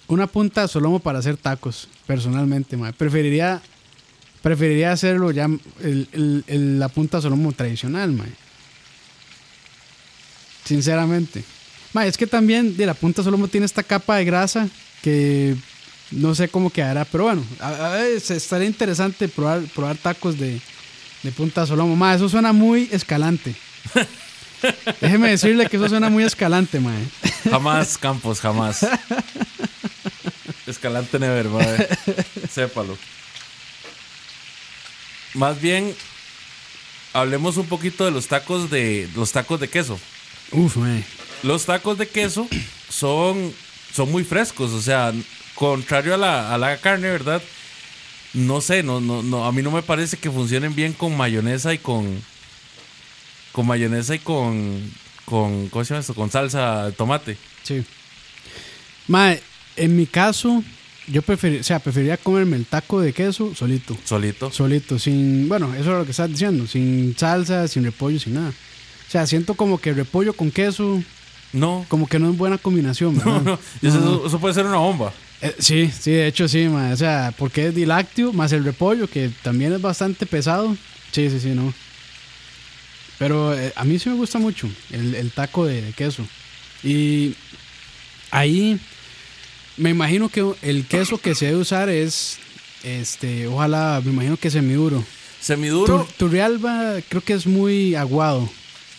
[0.07, 2.91] una punta de solomo para hacer tacos, personalmente, ma.
[2.93, 3.61] Preferiría,
[4.41, 8.25] preferiría hacerlo ya el- el- el- la punta de solomo tradicional, ma.
[10.63, 11.43] Sinceramente.
[11.93, 14.67] Ma, es que también de la punta de solomo tiene esta capa de grasa
[15.01, 15.55] que
[16.11, 20.61] no sé cómo quedará, pero bueno, a, a estaría interesante probar, probar tacos de,
[21.23, 21.95] de punta solomo.
[21.95, 23.55] Ma, eso suena muy escalante.
[25.01, 27.03] Déjeme decirle que eso suena muy escalante, mae.
[27.49, 28.85] Jamás, Campos, jamás.
[30.65, 31.87] Escalante Never, mae.
[32.49, 32.97] Sépalo.
[35.33, 35.95] Más bien,
[37.13, 39.99] hablemos un poquito de los tacos de los tacos de queso.
[40.51, 41.03] Uf, mae.
[41.43, 42.47] Los tacos de queso
[42.89, 43.53] son,
[43.93, 45.13] son muy frescos, o sea,
[45.57, 47.41] contrario a la, a la carne, ¿verdad?
[48.33, 51.73] No sé, no, no, no, a mí no me parece que funcionen bien con mayonesa
[51.73, 52.21] y con.
[53.51, 54.81] Con mayonesa y con.
[55.25, 56.13] con ¿Cómo se llama esto?
[56.13, 57.37] Con salsa de tomate.
[57.63, 57.83] Sí.
[59.07, 59.41] Mae,
[59.77, 60.63] en mi caso,
[61.07, 63.97] yo preferiría, o sea, preferiría comerme el taco de queso solito.
[64.03, 64.51] Solito.
[64.51, 68.49] Solito, sin, bueno, eso es lo que estás diciendo, sin salsa, sin repollo, sin nada.
[68.49, 71.01] O sea, siento como que repollo con queso,
[71.53, 71.85] No.
[71.87, 73.41] como que no es buena combinación, ¿verdad?
[73.41, 73.59] No, no.
[73.81, 75.13] Eso, eso puede ser una bomba.
[75.41, 76.65] Eh, sí, sí, de hecho sí.
[76.67, 80.75] O sea, porque es dilácteo más el repollo, que también es bastante pesado.
[81.11, 81.73] Sí, sí, sí, no.
[83.19, 86.25] Pero eh, a mí sí me gusta mucho el, el taco de, de queso.
[86.83, 87.33] Y
[88.31, 88.79] ahí
[89.77, 92.37] me imagino que el queso que se debe usar es,
[92.83, 95.03] este, ojalá, me imagino que semiduro.
[95.39, 96.03] Semiduro.
[96.05, 98.49] Tu- Turrialba creo que es muy aguado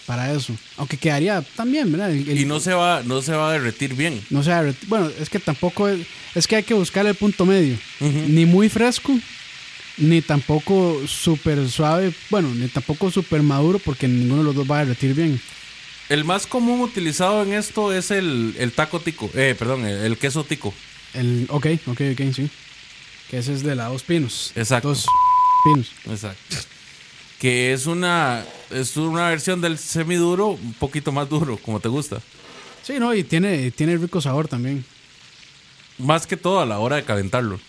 [0.09, 0.57] para eso.
[0.79, 2.11] Aunque quedaría también, ¿verdad?
[2.11, 4.21] El- el- Y no se va, no se va a derretir bien.
[4.31, 4.51] no sé,
[4.89, 6.01] bueno, es que tampoco es,
[6.35, 7.77] es que hay que buscar el punto medio.
[8.01, 9.17] Ni muy fresco,
[9.99, 14.79] ni tampoco súper suave, bueno, ni tampoco súper maduro porque ninguno de los dos va
[14.81, 15.39] a derretir bien.
[16.09, 19.31] El más común utilizado en esto es el, el taco tico.
[19.35, 20.73] Eh, perdón, el, el queso tico.
[21.13, 22.49] El, ok, ok, ok, sí.
[23.31, 24.53] Que ese es de la dos pinos.
[24.57, 24.89] Exacto.
[24.89, 25.05] Dos
[25.65, 25.91] pinos.
[26.09, 26.57] Exacto.
[27.39, 32.21] Que es una, es una versión del semiduro un poquito más duro, como te gusta.
[32.83, 34.85] Sí, no, y tiene, tiene rico sabor también.
[35.99, 37.61] Más que todo a la hora de calentarlo.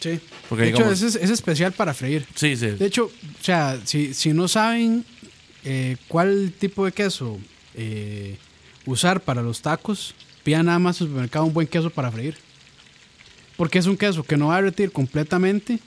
[0.00, 0.18] Sí.
[0.48, 2.26] Porque de hecho, digamos- es, es especial para freír.
[2.34, 2.66] Sí, sí.
[2.70, 5.04] De hecho, o sea, si, si no saben
[5.64, 7.38] eh, cuál tipo de queso
[7.74, 8.36] eh,
[8.86, 12.36] usar para los tacos, pidan nada más en el supermercado un buen queso para freír.
[13.56, 15.78] Porque es un queso que no va a derretir completamente,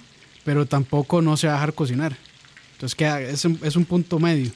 [0.46, 2.16] pero tampoco no se va a dejar cocinar.
[2.76, 4.52] Entonces queda, es, un, es un punto medio.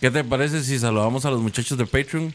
[0.00, 2.34] ¿Qué te parece si saludamos a los muchachos de Patreon?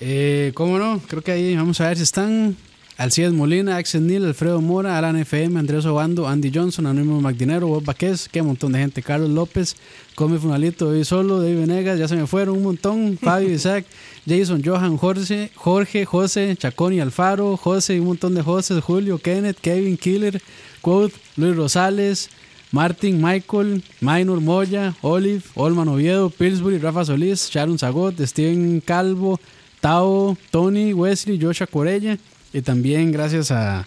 [0.00, 1.00] Eh, ¿Cómo no?
[1.06, 2.56] Creo que ahí vamos a ver si están.
[2.98, 7.84] Alcides Molina, Axel Nil, Alfredo Mora, Alan FM, Andrés Obando, Andy Johnson, Anónimo Magdinero, Bob
[7.84, 9.76] Baquez, qué montón de gente, Carlos López,
[10.14, 13.86] Come Funalito, David Solo, David Venegas, ya se me fueron un montón, Fabio Isaac,
[14.28, 19.18] Jason, Johan, Jorge, Jorge, José, Chacón y Alfaro, José y un montón de José, Julio,
[19.18, 20.42] Kenneth, Kevin, Killer,
[20.82, 22.28] Quote, Luis Rosales,
[22.72, 29.38] Martin, Michael, Minor, Moya, Olive, Olman Oviedo, Pillsbury, Rafa Solís, Sharon Zagot, Steven Calvo,
[29.80, 32.18] Tao, Tony, Wesley, Joshua Corella
[32.52, 33.86] y también gracias a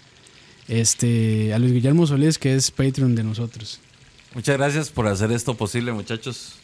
[0.68, 3.80] este a Luis Guillermo Solís que es Patreon de nosotros.
[4.34, 6.54] Muchas gracias por hacer esto posible, muchachos.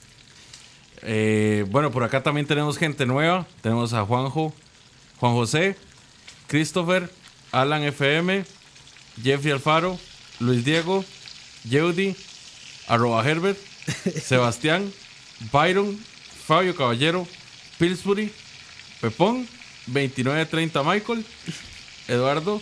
[1.02, 3.46] Eh, bueno, por acá también tenemos gente nueva.
[3.62, 4.52] Tenemos a Juanjo,
[5.18, 5.76] Juan José,
[6.46, 7.11] Christopher,
[7.50, 8.44] Alan FM,
[9.22, 9.98] Jeffrey Alfaro,
[10.38, 11.04] Luis Diego,
[11.64, 12.14] Yeudi,
[12.88, 13.59] arroba Herbert,
[14.25, 14.92] Sebastián,
[15.53, 15.98] Byron,
[16.46, 17.27] Fabio Caballero,
[17.79, 18.31] Pillsbury,
[19.01, 19.46] Pepón,
[19.87, 21.25] 2930 Michael,
[22.09, 22.61] Eduardo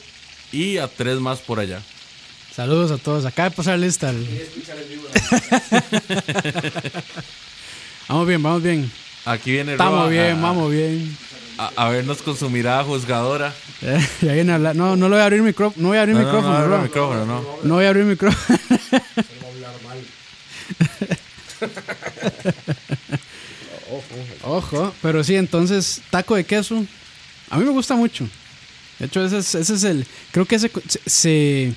[0.52, 1.82] y a tres más por allá.
[2.54, 3.24] Saludos a todos.
[3.24, 4.10] Acaba de pasar lista.
[4.10, 4.26] el-
[8.08, 8.90] vamos bien, vamos bien.
[9.24, 11.16] Aquí viene Estamos Roa bien, a- vamos bien.
[11.66, 13.54] A, a vernos con su mirada juzgadora.
[13.82, 14.76] Eh, ya viene a hablar.
[14.76, 15.82] No, no le voy a abrir micrófono.
[15.82, 16.76] No voy a abrir No, no, no, micrófono, abra bro.
[16.76, 17.44] el micrófono, no.
[17.64, 18.58] No voy a abrir micrófono.
[24.42, 26.84] Ojo, pero sí, entonces, taco de queso.
[27.50, 28.28] A mí me gusta mucho.
[28.98, 30.06] De hecho, ese es, ese es el.
[30.30, 31.74] Creo que ese se, se.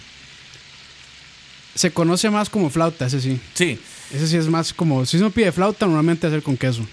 [1.76, 3.40] se conoce más como flauta, ese sí.
[3.54, 3.80] Sí.
[4.14, 5.06] Ese sí es más como.
[5.06, 6.86] Si uno pide flauta, normalmente hacer con queso.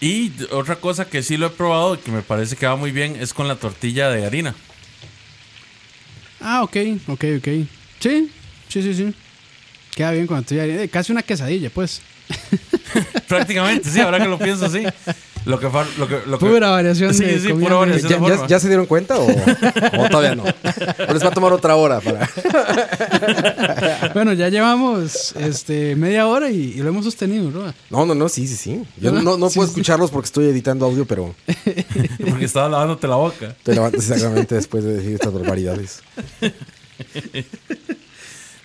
[0.00, 2.90] Y otra cosa que sí lo he probado y que me parece que va muy
[2.90, 4.54] bien es con la tortilla de harina.
[6.40, 6.76] Ah, ok,
[7.08, 7.48] ok, ok.
[7.98, 8.30] Sí,
[8.68, 9.14] sí, sí, sí.
[9.94, 10.84] Queda bien con la tortilla de harina.
[10.84, 12.00] Eh, Casi una quesadilla, pues.
[13.28, 14.84] Prácticamente, sí, ahora que lo pienso, sí.
[15.46, 18.16] Lo que, fa- lo que, lo que- Pura variación Sí, de sí, pura variación ¿Ya,
[18.18, 18.46] de ya- forma.
[18.46, 20.44] ya se dieron cuenta o, o todavía no?
[20.44, 22.28] ¿O les va a tomar otra hora para...?
[24.14, 27.72] Bueno, ya llevamos este, media hora y, y lo hemos sostenido, ¿no?
[27.90, 28.82] No, no, no, sí, sí, sí.
[29.00, 29.72] Yo no, no Sí, puedo sí.
[29.72, 31.34] escucharlos porque estoy editando audio, pero
[32.28, 33.56] Porque estaba lavándote la boca.
[33.62, 36.02] te levantas exactamente después de decir estas barbaridades.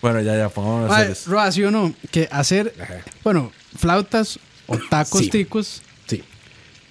[0.01, 1.25] Bueno, ya, ya, pongámonos Ay, serios.
[1.25, 1.91] Roa, ¿sí o no?
[2.11, 2.97] Que hacer, Ajá.
[3.23, 5.29] bueno, flautas o tacos Sí.
[5.31, 5.81] ticos.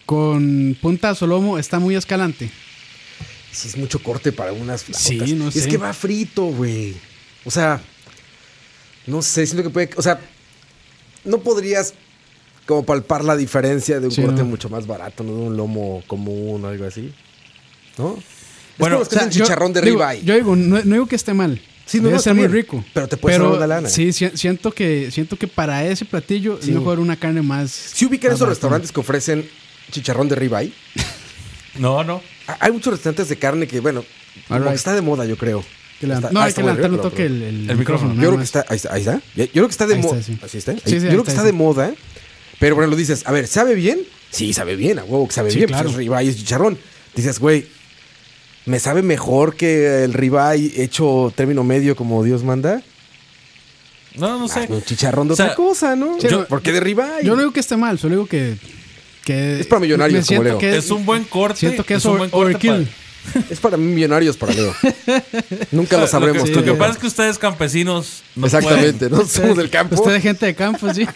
[0.07, 2.51] Con punta de solomo está muy escalante.
[3.53, 5.03] Sí, es mucho corte para unas flautas.
[5.03, 5.69] Sí, no Es sé.
[5.69, 6.95] que va frito, güey.
[7.45, 7.81] O sea,
[9.07, 9.90] no sé, siento que puede...
[9.97, 10.19] O sea,
[11.25, 11.95] no podrías
[12.67, 14.47] como palpar la diferencia de un Sí, corte no.
[14.47, 15.33] mucho más barato, ¿no?
[15.35, 17.12] De un lomo común o algo así.
[17.99, 18.19] ¿No?
[18.79, 20.25] Bueno, es como los que O sea, hacen chicharrón de digo- ribeye.
[20.25, 21.61] Yo digo, no, no digo que esté mal.
[21.87, 22.83] Sí, no, Debe no, ser muy rico.
[22.95, 23.88] Pero te puede salvar una lana.
[23.90, 26.71] Sí, si- siento que, siento que para ese platillo Sí.
[26.71, 27.71] es mejor una carne más.
[27.71, 29.49] Si ubican más esos restaurantes que ofrecen
[29.90, 30.73] chicharrón de ribeye,
[31.79, 32.23] No, no.
[32.61, 34.05] Hay muchos restaurantes de carne que, bueno,
[34.49, 34.70] como Alright.
[34.73, 35.64] que está de moda, yo creo.
[36.01, 38.11] Que le- Está- no, ah, hay que levantar rico, toque el, el El micrófono.
[38.14, 38.14] micrófono.
[38.23, 39.20] Yo creo que está, ahí está, ahí está.
[39.35, 40.18] Ya- Yo creo que está de moda.
[40.18, 40.38] está, sí.
[40.42, 40.73] Así está.
[40.75, 41.92] Sí, Ahí- sí, yo creo que está, de moda.
[42.61, 44.01] Pero bueno, lo dices, a ver, ¿sabe bien?
[44.31, 45.68] Sí, sabe bien, a huevo que sabe Sí, bien.
[45.68, 45.85] claro.
[45.85, 46.79] Pues es ribeye, es chicharrón.
[47.16, 47.66] Dices, güey,
[48.66, 52.83] ¿me sabe mejor que el ribeye hecho término medio como Dios manda?
[54.16, 54.61] No, no sé.
[54.61, 56.18] Ah, un chicharrón de O sea, otra cosa, ¿no?
[56.18, 57.25] Yo- no, ¿Por qué de ribeye?
[57.25, 58.57] Yo no digo que esté mal, solo digo que.
[59.24, 60.58] Que Es para millonarios, como Leo.
[60.58, 61.60] que Es un buen corte.
[61.60, 62.70] Siento que es, un buen corte overkill.
[62.70, 63.04] para-
[63.50, 64.74] Es para millonarios, para Leo.
[65.72, 66.42] Nunca lo Lo sabremos.
[66.44, 69.24] que, tú lo que pasa es que ustedes campesinos no Exactamente, ¿no?
[69.26, 69.94] Somos del campo.
[69.96, 71.06] Usted es gente de campo, sí.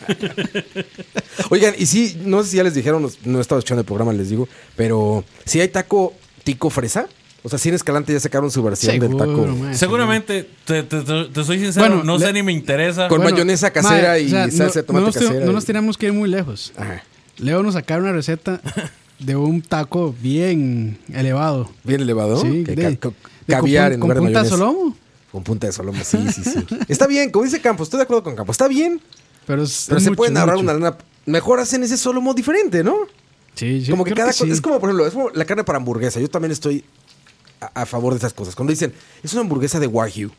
[1.50, 3.86] Oigan, y sí, no sé si ya les dijeron, no- no he estado escuchando el
[3.86, 7.06] programa, les digo, pero si hay taco tico fresa.
[7.44, 9.56] O sea, si en Escalante ya sacaron su versión del Seguro, taco.
[9.72, 13.06] Seguramente, te, te- te- soy sincero, Bueno, no le- sé ni me interesa.
[13.06, 15.46] Con Bueno, mayonesa casera y o sea, salsa de no, tomate no nos, casera.
[15.46, 16.72] No nos tenemos que ir muy lejos.
[16.76, 17.04] Ajá.
[17.38, 18.60] Leo nos sacaron una receta
[19.18, 21.70] de un taco bien elevado.
[21.84, 22.40] Bien elevado.
[22.40, 23.14] Sí, Que de- ca- de- con
[23.46, 24.96] caviar en con punta de solomo.
[25.32, 26.64] Con punta de solomo, sí, sí, sí.
[26.88, 28.54] Está bien, como dice Campos, estoy de acuerdo con Campos.
[28.54, 29.00] Está bien,
[29.46, 30.64] Pero, es- pero es se mucho, pueden ahorrar mucho.
[30.64, 30.96] una lana.
[31.26, 32.96] Mejor hacen ese solomo diferente, ¿no?
[33.54, 34.50] Sí, sí, como que cada sí.
[34.50, 36.20] Es como, por ejemplo, es como la carne para hamburguesa.
[36.20, 36.84] Yo también estoy
[37.60, 38.54] a, a favor de esas cosas.
[38.54, 40.30] Cuando dicen, es una hamburguesa de Wagyu.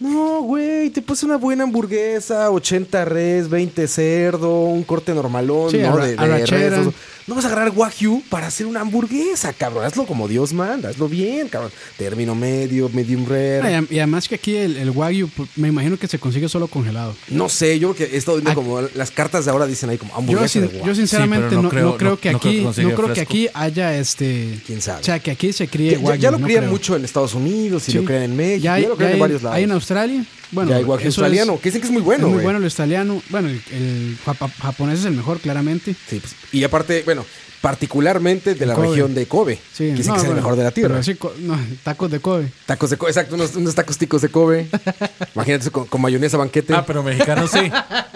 [0.00, 5.78] No, güey, te pones una buena hamburguesa, 80 res, 20 cerdo, un corte normalón, Sí,
[5.78, 5.96] ¿no?
[5.96, 6.94] de, de res.
[7.28, 9.84] No vas a agarrar Wagyu para hacer una hamburguesa, cabrón.
[9.84, 11.70] Hazlo como Dios manda, hazlo bien, cabrón.
[11.98, 13.60] Término medio, medium rare.
[13.76, 16.68] Ah, y además que aquí el, el wagyu, pues, me imagino que se consigue solo
[16.68, 17.14] congelado.
[17.28, 19.98] No sé, yo creo que he estado viendo como las cartas de ahora dicen ahí
[19.98, 20.94] como Yo, hamburguesa sin- de yo Wagyu.
[20.94, 23.20] sinceramente Sí, pero no, no no creo, que no creo aquí que no creo que
[23.20, 25.02] aquí haya este ¿Quién sabe?
[25.02, 27.34] o sea que aquí se críe Ya, wagyu ya lo no crían mucho en Estados
[27.34, 27.98] Unidos y Sí.
[27.98, 28.64] lo crían en México.
[28.64, 29.56] ya lo ya crían en varios lados.
[29.56, 32.32] hay en Australia bueno ya eso es- australiano, que dicen que es muy bueno, es
[32.32, 34.16] muy bueno el australiano bueno el, el
[34.62, 37.17] japonés es el mejor claramente Sí, pues, y aparte, bueno,
[37.60, 38.88] particularmente de la Kobe.
[38.88, 39.58] región de Kobe.
[39.72, 41.02] sí que dicen no, que es el bueno, mejor de la tierra.
[41.02, 44.68] sí, no, tacos de Kobe Tacos de Kobe, exacto, unos, unos tacos ticos de Kobe.
[45.34, 46.72] Imagínate eso con, con mayonesa banquete.
[46.74, 47.70] Ah, pero mexicanos sí.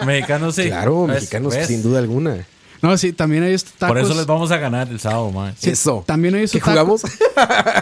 [0.06, 0.64] Mexicanos sí.
[0.66, 1.16] claro, ¿Ves?
[1.16, 1.66] mexicanos ¿Ves?
[1.66, 2.46] sin duda alguna.
[2.82, 5.54] no sí también hay estos tacos Por eso les vamos a ganar el sábado, man.
[5.58, 6.04] Sí, eso.
[6.06, 7.02] también he visto ¿Qué jugamos?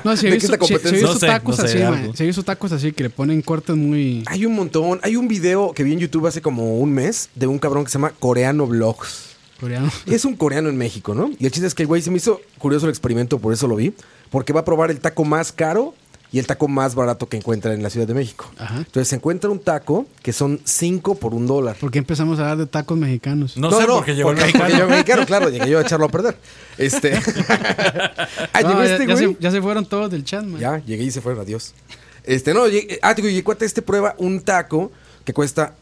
[0.04, 0.90] no sí he ¿De qué visto, es la sí- sí he competencia?
[0.92, 3.10] visto No sé, tacos no sé, así man, sí he visto tacos así que le
[3.10, 4.98] ponen cortes muy Hay un montón.
[5.02, 7.90] Hay un video que vi en YouTube hace como un mes de un cabrón que
[7.90, 9.29] se llama Coreano Vlogs.
[9.60, 11.30] Coreanos Es un coreano en México, ¿no?
[11.38, 13.66] Y el chiste es que el güey se me hizo curioso el experimento, por eso
[13.68, 13.92] lo vi.
[14.30, 15.94] Porque va a probar el taco más caro
[16.32, 18.48] y el taco más barato que encuentra en la Ciudad de México.
[18.56, 18.76] Ajá.
[18.78, 21.74] Entonces se encuentra un taco que son 5 por un dólar.
[21.80, 23.56] ¿Por qué empezamos a hablar de tacos mexicanos?
[23.56, 24.64] No, sé, porque llegó el porque- mexicano.
[24.64, 26.36] porque llegó el mexicano, claro, llegué yo a echarlo a perder.
[26.78, 27.14] Este.
[28.52, 29.34] ah, No, llegó ya, este ya güey.
[29.34, 30.60] se, ya se fueron todos del chat, man.
[30.60, 31.74] Ya, llegué y se fueron, adiós.
[32.22, 34.92] Este, no, llegué, ah, te digo, y cuate este prueba un taco
[35.24, 35.74] que cuesta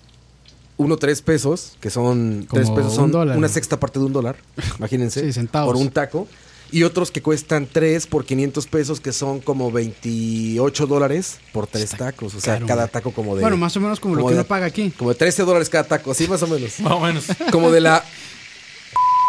[0.78, 3.52] uno tres pesos, que son Como tres pesos, un son dólar, una ¿no?
[3.52, 4.36] sexta parte de un dólar,
[4.78, 5.20] imagínense.
[5.24, 5.72] Sí, centavos.
[5.72, 6.26] Por un taco.
[6.70, 11.92] Y otros que cuestan 3 por 500 pesos, que son como 28 dólares por tres
[11.92, 12.34] tacos.
[12.34, 13.40] O sea, caro, cada taco como de.
[13.40, 14.90] Bueno, más o menos como lo que de- uno paga aquí.
[14.90, 16.78] Como de 13 dólares cada taco, sí, más o menos.
[16.80, 17.24] Más o menos.
[17.50, 18.04] Como de la.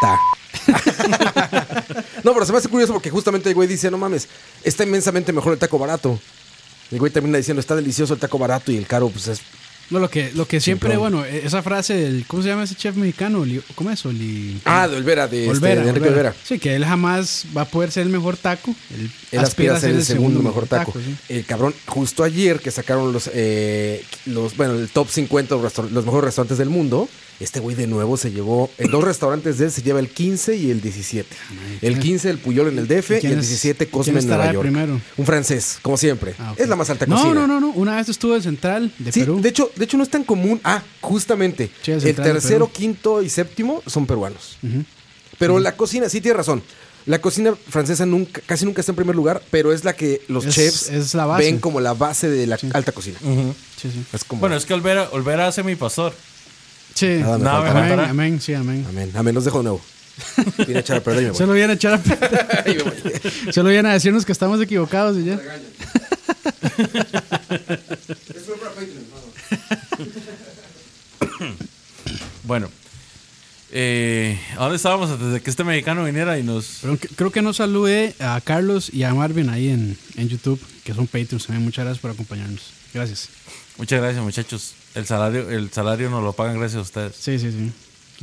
[0.02, 0.20] Ta.
[2.24, 4.28] no, pero se me hace curioso porque justamente el güey dice: No mames,
[4.64, 6.20] está inmensamente mejor el taco barato.
[6.92, 9.42] El güey termina diciendo: Está delicioso el taco barato y el caro, pues es.
[9.90, 11.12] No, lo que, lo que siempre, Simplón.
[11.14, 13.44] bueno, e- esa frase del, ¿cómo se llama ese chef mexicano?
[13.74, 14.06] ¿Cómo es?
[14.06, 16.30] Oli, Ah, de Olvera, de, este, Olvera, de Enrique Olvera.
[16.30, 16.36] Olvera.
[16.44, 18.76] Sí, que él jamás va a poder ser el mejor taco.
[18.94, 20.94] Él, Él aspira a ser el segundo mejor taco.
[20.94, 21.16] sí.
[21.34, 25.90] El cabrón, justo ayer que sacaron los, eh, los bueno, el top 50 de restaur-
[25.90, 27.10] los mejores restaurantes del mundo,
[27.40, 30.56] este güey de nuevo se llevó, en dos restaurantes de él se lleva el 15
[30.58, 31.36] y el 17.
[31.82, 34.52] El 15 el Puyol en el DF ¿Y el es- 17 quién Cosme en Nueva
[34.52, 34.62] York.
[34.64, 35.02] primero?
[35.18, 36.36] Un francés, como siempre.
[36.40, 36.54] Ah.
[36.58, 37.34] Es la más alta no, cocina.
[37.34, 37.70] No, no, no.
[37.72, 39.40] Una vez estuvo en Central de Sí, Perú.
[39.42, 40.60] de hecho, de hecho no es tan común.
[40.64, 41.70] Ah, justamente.
[41.82, 44.58] Sí, el tercero, quinto y séptimo son peruanos.
[45.38, 46.62] Pero la cocina, sí tiene razón.
[47.06, 50.46] La cocina francesa nunca, casi nunca está en primer lugar, pero es la que los
[50.46, 51.46] Es- chefs es la base.
[51.46, 53.18] ven como la base de la alta cocina.
[53.82, 54.04] Sí, sí.
[54.14, 54.42] Es como.
[54.42, 56.14] Bueno, es que Olvera, Olvera hace mi pastor.
[57.00, 57.20] Sí.
[57.22, 57.70] Nada me falta.
[57.70, 58.10] Amén, faltará.
[58.10, 58.86] amén, sí, amén.
[58.90, 59.82] Amén, amén, los dejo de nuevo.
[60.58, 61.38] Viene a echar a perder y me voy.
[61.38, 61.96] Solo viene a echar a
[62.66, 63.54] Ahí me voy.
[63.54, 65.40] Solo viene a decirnos que estamos equivocados y ya.
[72.44, 72.68] Bueno.
[73.72, 76.80] Eh, ¿A dónde estábamos antes de que este mexicano viniera y nos...
[76.82, 80.94] Pero creo que no saludé a Carlos y a Marvin ahí en, en YouTube, que
[80.94, 81.64] son Patreons también.
[81.64, 82.72] Muchas gracias por acompañarnos.
[82.94, 83.30] Gracias.
[83.78, 84.74] Muchas gracias, muchachos.
[84.96, 87.16] El salario, el salario nos lo pagan gracias a ustedes.
[87.16, 87.72] Sí, sí, sí.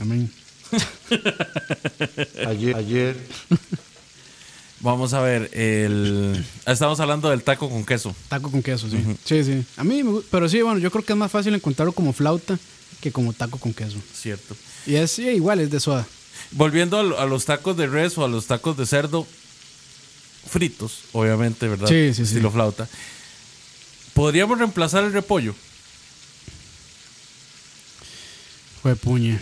[0.01, 0.31] Amén.
[2.47, 3.17] Ayer, ayer,
[4.81, 6.45] Vamos a ver, el...
[6.67, 8.15] Estamos hablando del taco con queso.
[8.29, 8.99] Taco con queso, sí.
[9.25, 9.65] Sí, sí.
[9.77, 10.29] A mí me gusta.
[10.31, 12.59] Pero sí, bueno, yo creo que es más fácil encontrarlo como flauta
[13.01, 13.99] que como taco con queso.
[14.15, 14.57] Cierto.
[14.87, 16.07] Y es sí, igual, es de soda.
[16.53, 19.27] Volviendo a, lo- a los tacos de res o a los tacos de cerdo
[20.49, 21.89] fritos, obviamente, ¿verdad?
[21.89, 22.23] Sí, sí, sí.
[22.23, 22.89] Estilo flauta.
[24.15, 25.55] ¿Podríamos reemplazar el repollo?
[28.83, 29.39] Fue puñe.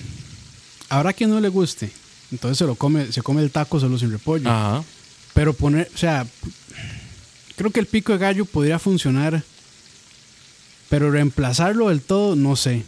[0.89, 1.91] Habrá quien no le guste.
[2.33, 4.49] Entonces se lo come, se come el taco solo sin repollo.
[4.51, 4.83] Ajá.
[5.35, 6.27] Pero poner, o sea,
[7.57, 9.43] creo que el pico de gallo podría funcionar.
[10.89, 12.85] Pero reemplazarlo del todo, no sé.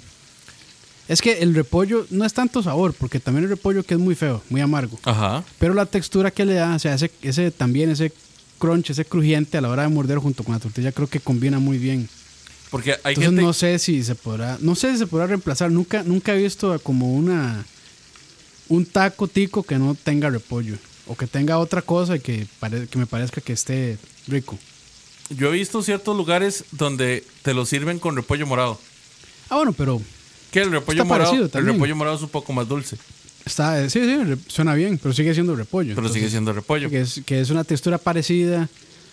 [1.09, 4.14] Es que el repollo no es tanto sabor, porque también el repollo que es muy
[4.14, 4.98] feo, muy amargo.
[5.04, 5.44] Ajá.
[5.59, 8.12] Pero la textura que le da, o sea, ese, ese también, ese
[8.59, 11.59] crunch, ese crujiente a la hora de morder junto con la tortilla, creo que combina
[11.61, 12.09] muy bien.
[12.70, 13.42] Porque hay Entonces gente...
[13.42, 15.70] no sé si se podrá, no sé si se podrá reemplazar.
[15.70, 17.64] Nunca, nunca he visto como una
[18.68, 20.76] un taco tico que no tenga repollo.
[21.07, 23.96] O que tenga otra cosa y que, pare- que me parezca que esté
[24.26, 24.59] rico.
[25.30, 28.80] Yo he visto ciertos lugares donde te lo sirven con repollo morado.
[29.48, 30.02] Ah, bueno, pero
[30.57, 32.96] Que el repollo Está morado, el repollo morado es un poco más dulce,
[33.44, 35.94] está, sí, sí, re- suena bien, pero sigue siendo repollo.
[35.94, 36.88] pero sigue siendo repollo.
[36.88, 38.66] Que es, que es una textura parecida.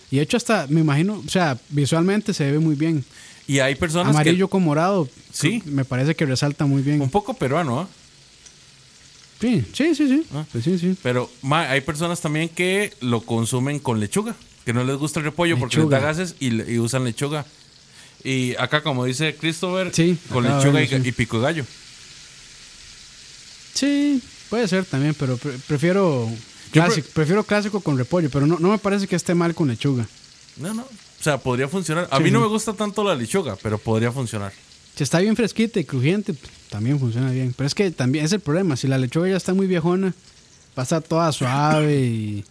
[0.09, 3.03] Y de hecho hasta, me imagino, o sea, visualmente se ve muy bien.
[3.45, 5.09] Y hay personas Amarillo con morado.
[5.33, 5.61] Sí.
[5.65, 7.01] Me parece que resalta muy bien.
[7.01, 7.87] un poco peruano, ¿ah?
[9.41, 10.25] Sí, sí, sí, sí.
[10.33, 10.45] Ah.
[10.49, 10.95] Pues sí, sí.
[11.03, 14.33] Pero ma, hay personas también que lo consumen con lechuga,
[14.63, 17.45] que no les gusta el repollo porque les da gases y usan lechuga.
[18.23, 21.09] Y acá, como dice Christopher, Sí, con lechuga y, vemos, sí.
[21.09, 21.65] y pico de gallo.
[23.73, 26.29] Sí, puede ser también, pero pre- prefiero
[26.71, 30.07] clásico, prefiero clásico con repollo, pero no, no me parece que esté mal con lechuga.
[30.57, 30.83] No, no.
[30.83, 32.07] O sea, podría funcionar.
[32.11, 34.51] A Sí, mí no me gusta tanto la lechuga, pero podría funcionar.
[34.95, 37.53] Si está bien fresquita y crujiente, pues, también funciona bien.
[37.57, 40.13] Pero es que también es el problema, si la lechuga ya está muy viejona,
[40.77, 42.45] va a estar toda suave y,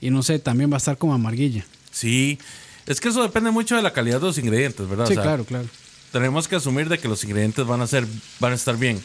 [0.00, 1.64] y no sé, también va a estar como amarguilla.
[1.90, 2.38] Sí.
[2.86, 5.06] Es que eso depende mucho de la calidad de los ingredientes, ¿verdad?
[5.06, 5.66] Sí, O sea, claro, claro.
[6.12, 8.06] tenemos que asumir de que los ingredientes van a ser
[8.40, 9.02] van a estar bien.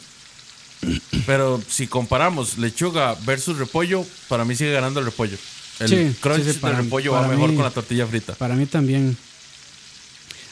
[1.26, 5.36] Pero si comparamos lechuga versus repollo, para mí sigue ganando el repollo.
[5.78, 8.34] El Sí, crunch sí, sí, para- del repollo va mejor mí- con la tortilla frita.
[8.34, 9.16] Para mí también.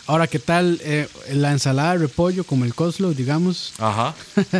[0.07, 3.73] Ahora, ¿qué tal eh, la ensalada de repollo como el coleslaw, digamos?
[3.79, 4.15] Ajá.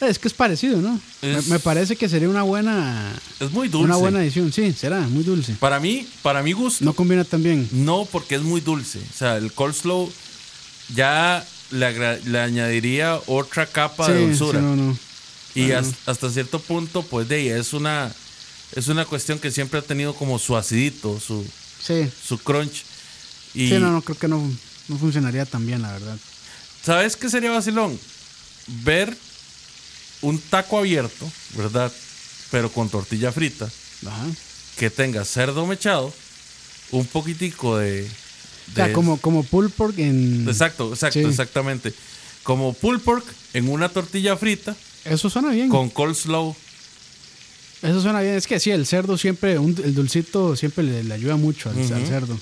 [0.00, 1.00] Es que es parecido, ¿no?
[1.22, 3.86] Me- Es- Me, parece que sería una buena, Es muy dulce.
[3.86, 4.52] una buena edición.
[4.52, 5.54] Sí, será, muy dulce.
[5.54, 7.68] Para mí, para mi gusto, No combina tan bien.
[7.72, 8.98] no, porque es muy dulce.
[8.98, 10.10] O sea, el coleslaw
[10.94, 14.58] ya le, le añadiría otra capa de dulzura.
[14.60, 14.98] sí, no, no.
[15.54, 18.12] Y has- hasta cierto punto, pues de ahí es una
[18.74, 21.46] es una cuestión que siempre ha tenido como su acidito, su,
[21.80, 22.84] Sí, su crunch.
[23.54, 24.42] Y sí, no, no, creo que no,
[24.88, 26.18] no funcionaría tan bien, la verdad.
[26.84, 27.98] ¿sabes qué sería vacilón?
[28.84, 29.16] Ver
[30.22, 31.92] un taco abierto, ¿verdad?
[32.50, 33.68] Pero con tortilla frita,
[34.06, 34.26] Ajá.
[34.78, 36.12] que tenga cerdo mechado,
[36.92, 38.08] un poquitico de...
[38.72, 40.44] O sea, como, como pulled pork en...
[40.48, 41.24] Exacto, exacto, Sí.
[41.24, 41.92] exactamente.
[42.42, 45.68] Como pulled pork en una tortilla frita Eso suena bien.
[45.68, 46.54] con coleslaw.
[47.82, 48.34] Eso suena bien.
[48.34, 51.78] Es que sí, el cerdo siempre, un- el dulcito siempre le, le ayuda mucho al,
[51.92, 52.38] al cerdo.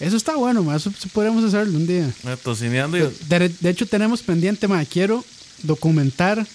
[0.00, 0.76] Eso está bueno, ma.
[0.76, 2.08] Eso podríamos hacerlo un día.
[2.24, 3.00] eh, tocineando y...
[3.28, 4.84] De, de hecho, tenemos pendiente, ma.
[4.84, 5.24] Quiero
[5.62, 6.46] documentar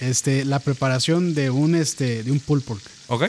[0.00, 2.82] este, la preparación de un, este, de un pulled pork.
[3.08, 3.24] Ok,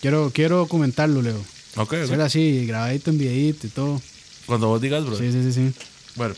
[0.00, 1.44] Quiero, quiero documentarlo, Leo.
[1.76, 1.92] ok.
[1.94, 4.00] Hacer así, grabadito en videito y todo.
[4.46, 5.16] Cuando vos digas, bro.
[5.16, 5.72] Sí, sí, sí, sí.
[6.16, 6.34] Bueno,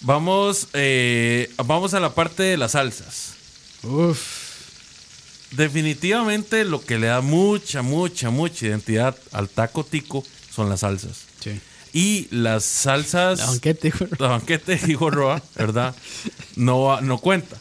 [0.00, 3.34] vamos, eh, vamos a la parte de las salsas.
[3.82, 4.46] Uf.
[5.52, 11.18] Definitivamente lo que le da mucha, mucha, mucha identidad al taco tico son las salsas.
[11.40, 11.60] Sí.
[11.92, 13.38] Y las salsas...
[13.38, 13.92] La banquete.
[14.18, 15.94] La banquete, dijo Roa, ¿verdad?
[16.56, 17.58] No, no cuenta.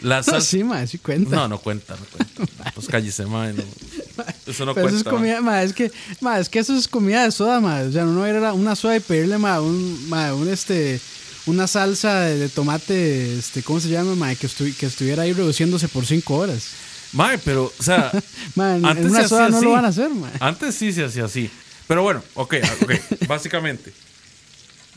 [0.00, 0.48] Las No, salsas...
[0.48, 1.34] sí, ma, sí cuenta.
[1.34, 2.72] No, no cuenta, no cuenta.
[2.74, 3.62] Pues cállese, mae, no.
[4.46, 4.88] Eso no Pero cuenta.
[4.88, 5.90] eso es comida, ma, es que,
[6.20, 7.80] ma, es que eso es comida de soda, ma.
[7.80, 10.48] O sea, uno va a ir a una soda y pedirle, ma, un, ma, un
[10.48, 11.00] este,
[11.46, 14.34] una salsa de, de tomate, este, ¿cómo se llama, ma?
[14.34, 16.64] Que, estu- que estuviera ahí reduciéndose por cinco horas.
[17.12, 18.10] Mae, pero, o sea,
[18.54, 19.66] Man, Antes en una soda no lo así.
[19.66, 21.50] van a hacer, antes sí se hacía así.
[21.86, 22.92] Pero bueno, ok, ok,
[23.28, 23.92] básicamente.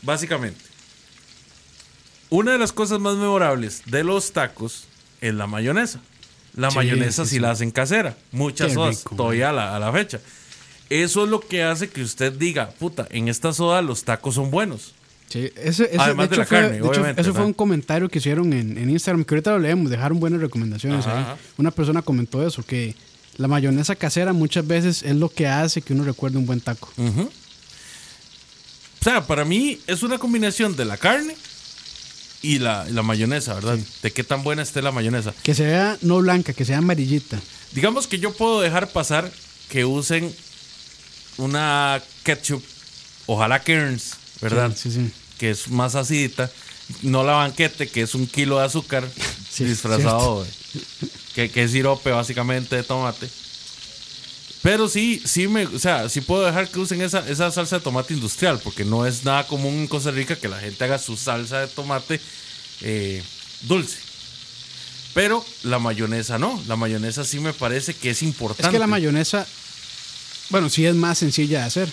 [0.02, 0.60] Básicamente.
[2.30, 4.84] Una de las cosas más memorables de los tacos
[5.20, 6.00] es la mayonesa.
[6.54, 8.16] La Sí, mayonesa sí, la hacen casera.
[8.32, 10.20] Muchas Qué sodas rico, todavía a la, a la fecha.
[10.88, 14.50] Eso es lo que hace que usted diga, puta, en esta soda los tacos son
[14.50, 14.94] buenos.
[15.28, 18.52] Sí, ese, Además de la fue- carne, de obviamente, Eso fue un comentario que hicieron
[18.52, 21.22] en, en Instagram, que ahorita lo leemos, dejaron buenas recomendaciones Ajá, ahí.
[21.22, 21.36] ajá.
[21.56, 22.96] Una persona comentó eso, que
[23.36, 26.90] la mayonesa casera muchas veces es lo que hace que uno recuerde un buen taco.
[26.98, 27.30] O
[29.04, 31.36] sea, para mí es una combinación de la carne
[32.42, 33.78] y la, y la mayonesa, ¿verdad?
[34.02, 35.34] De qué tan buena esté la mayonesa.
[35.42, 37.38] Que se vea no blanca, que sea amarillita.
[37.72, 39.30] Digamos que yo puedo dejar pasar
[39.68, 40.34] que usen
[41.36, 42.62] una ketchup,
[43.26, 44.72] ojalá Kearns, ¿verdad?
[44.76, 45.10] Sí, sí.
[45.38, 46.50] Que es más acidita.
[47.02, 49.08] No la banquete, que es un kilo de azúcar
[49.50, 50.50] Sí, disfrazado, de-
[51.34, 53.28] que, que es sirope básicamente de tomate.
[54.62, 57.82] Pero sí, sí me, o sea, sí puedo dejar que usen esa, esa salsa de
[57.82, 61.16] tomate industrial, porque no es nada común en Costa Rica que la gente haga su
[61.16, 62.20] salsa de tomate
[62.82, 63.22] eh,
[63.62, 63.96] dulce.
[65.14, 68.64] Pero la mayonesa no, la mayonesa sí me parece que es importante.
[68.64, 69.46] Es que la mayonesa,
[70.50, 71.92] bueno, sí es más sencilla de hacer.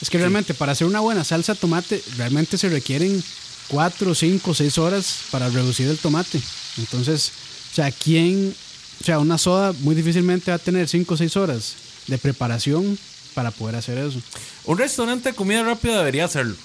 [0.00, 3.22] Es que realmente para hacer una buena salsa de tomate, realmente se requieren
[3.68, 6.40] 4, 5, 6 horas para reducir el tomate.
[6.78, 7.30] Entonces,
[7.72, 8.54] o sea, ¿quién,
[9.00, 11.76] o sea, una soda muy difícilmente va a tener 5 o 6 horas
[12.06, 12.98] de preparación
[13.34, 14.20] para poder hacer eso?
[14.64, 16.56] Un restaurante de comida rápida debería hacerlo.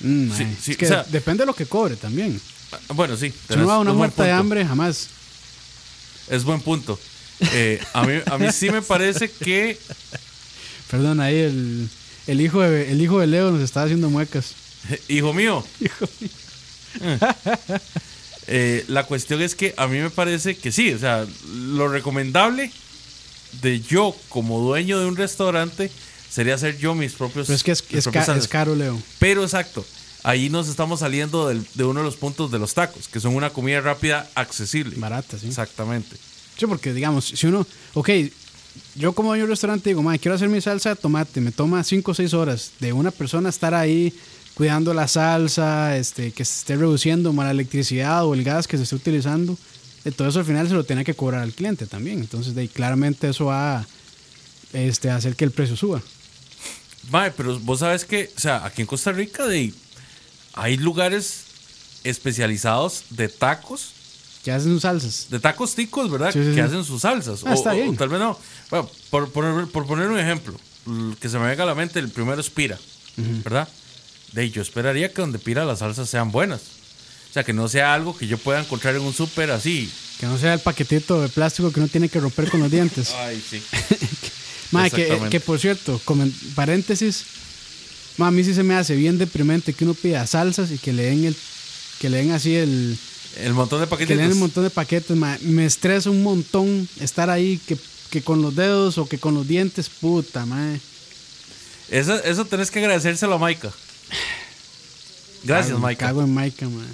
[0.00, 2.40] Mm, Sí, sí, es que o sea- depende de lo que cobre también.
[2.72, 3.32] Ah, Bueno, sí.
[3.48, 5.08] Si uno va a una muerta de hambre, jamás.
[6.28, 6.98] Es buen punto.
[7.52, 9.78] Eh, a, mí, a mí sí me parece que
[10.90, 11.88] Perdón, ahí el,
[12.26, 14.54] el, hijo de, el hijo de Leo nos está haciendo muecas.
[15.08, 15.64] Hijo mío.
[17.02, 17.18] Eh.
[18.48, 22.70] Eh, la cuestión es que a mí me parece que sí, o sea, lo recomendable
[23.62, 25.90] de yo como dueño de un restaurante
[26.30, 27.46] sería hacer yo mis propios.
[27.46, 29.00] Pero es que es, caro, Leo.
[29.18, 29.84] Pero exacto,
[30.22, 33.34] ahí nos estamos saliendo del- de uno de los puntos de los tacos, que son
[33.34, 34.96] una comida rápida accesible.
[34.98, 35.46] Barata, sí.
[35.48, 36.16] Exactamente.
[36.58, 38.10] Sí, porque digamos, si uno, ok,
[38.94, 41.52] yo como dueño de un restaurante digo, "Mae, quiero hacer mi salsa de tomate, me
[41.52, 44.12] toma 5 o 6 horas de una persona estar ahí
[44.54, 48.84] cuidando la salsa, este, que se esté reduciendo la electricidad o el gas que se
[48.84, 49.56] esté utilizando.
[50.06, 52.20] Entonces al final se lo tiene que cobrar al cliente también.
[52.20, 53.86] Entonces de ahí, claramente eso va a
[54.72, 56.00] este, hacer que el precio suba.
[57.10, 59.72] Mae, pero vos sabes que, o sea, aquí en Costa Rica de,
[60.54, 61.42] hay lugares
[62.04, 63.92] especializados de tacos,
[64.44, 65.26] ¿Qué hacen sus salsas?
[65.28, 66.30] de tacos ticos, ¿verdad?
[66.32, 66.60] Sí, sí, que sí.
[66.60, 67.42] hacen sus salsas.
[67.44, 67.88] Ah, está o, bien.
[67.88, 68.38] o tal vez no.
[68.70, 70.54] Bueno, por, por- por poner un ejemplo,
[71.20, 72.78] que se me venga a la mente, el primero es Pira,
[73.16, 73.68] ¿verdad?
[74.32, 76.60] De ahí, yo esperaría que donde Pira las salsas sean buenas.
[77.36, 79.92] O sea, que no sea algo que yo pueda encontrar en un súper así.
[80.18, 83.10] Que no sea el paquetito de plástico que uno tiene que romper con los dientes.
[83.14, 83.62] Ay, sí.
[84.70, 86.00] Mae, que, que por cierto,
[86.54, 87.26] paréntesis,
[88.16, 90.94] ma, a mí sí se me hace bien deprimente que uno pida salsas y que
[90.94, 91.36] le den el,
[92.00, 92.96] que le den así el,
[93.36, 94.16] El montón de que paquetitos.
[94.16, 95.36] le den un montón de paquetes, ma.
[95.42, 97.76] me estresa un montón estar ahí que,
[98.08, 100.80] que con los dedos o que con los dientes, puta, mae.
[101.90, 103.74] Eso, eso tenés que agradecérselo a Maika.
[105.46, 106.06] Gracias, Cago- Maika.
[106.06, 106.84] Cago en Maika, mae.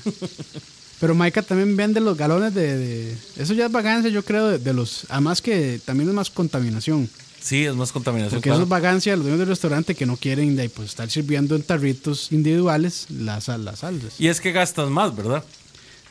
[1.01, 4.59] Pero Maika también vende los galones de, de- eso ya es vagancia, yo creo, de,
[4.59, 7.09] de los, además que también es más contaminación.
[7.41, 8.37] Sí, es más contaminación.
[8.39, 8.59] Porque claro.
[8.59, 11.57] eso es vagancia los dueños del restaurante que no quieren de, ahí, pues, estar sirviendo
[11.57, 14.15] en tarritos individuales las, las salsas.
[14.21, 15.43] Y es que gastas más, ¿verdad?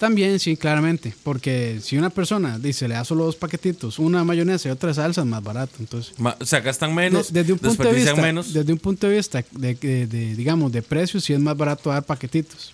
[0.01, 1.13] También, sí, claramente.
[1.23, 5.21] Porque si una persona dice, le da solo dos paquetitos, una mayonesa y otra salsa,
[5.21, 5.73] es más barato.
[5.79, 8.51] Entonces, Ma- o sea, gastan menos, de- desde un punto de vista, menos.
[8.51, 11.91] desde un punto de vista de, de- de, digamos, de precios, sí es más barato
[11.91, 12.73] dar paquetitos.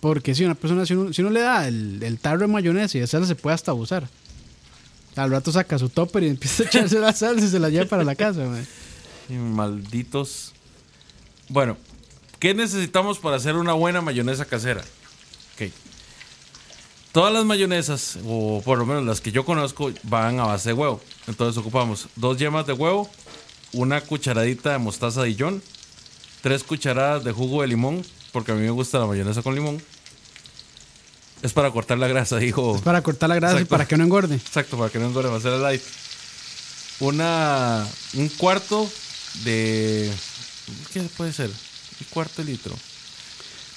[0.00, 2.98] Porque si una persona, si uno, si uno le da el, el tarro de mayonesa
[2.98, 4.06] y de salsa, se puede hasta abusar.
[5.16, 7.86] Al rato saca su topper y empieza a echarse la salsa y se la lleva
[7.86, 8.62] para la casa, mae.
[9.30, 10.52] Y Malditos.
[11.48, 11.78] Bueno,
[12.38, 14.84] ¿qué necesitamos para hacer una buena mayonesa casera?
[17.12, 20.72] Todas las mayonesas, o por lo menos las que yo conozco, van a base de
[20.74, 21.00] huevo.
[21.26, 23.10] Entonces ocupamos dos yemas de huevo,
[23.72, 25.62] una cucharadita de mostaza de Dijon,
[26.42, 29.82] tres cucharadas de jugo de limón, porque a mí me gusta la mayonesa con limón.
[31.42, 32.76] Es para cortar la grasa, dijo.
[32.76, 34.34] Es para cortar la grasa y para que no engorde.
[34.34, 35.82] Exacto, para que no engorde, va a ser el light.
[37.00, 37.86] Una.
[38.14, 38.90] Un cuarto
[39.44, 40.12] de.
[40.92, 41.48] ¿Qué puede ser?
[41.48, 42.74] Un cuarto de litro.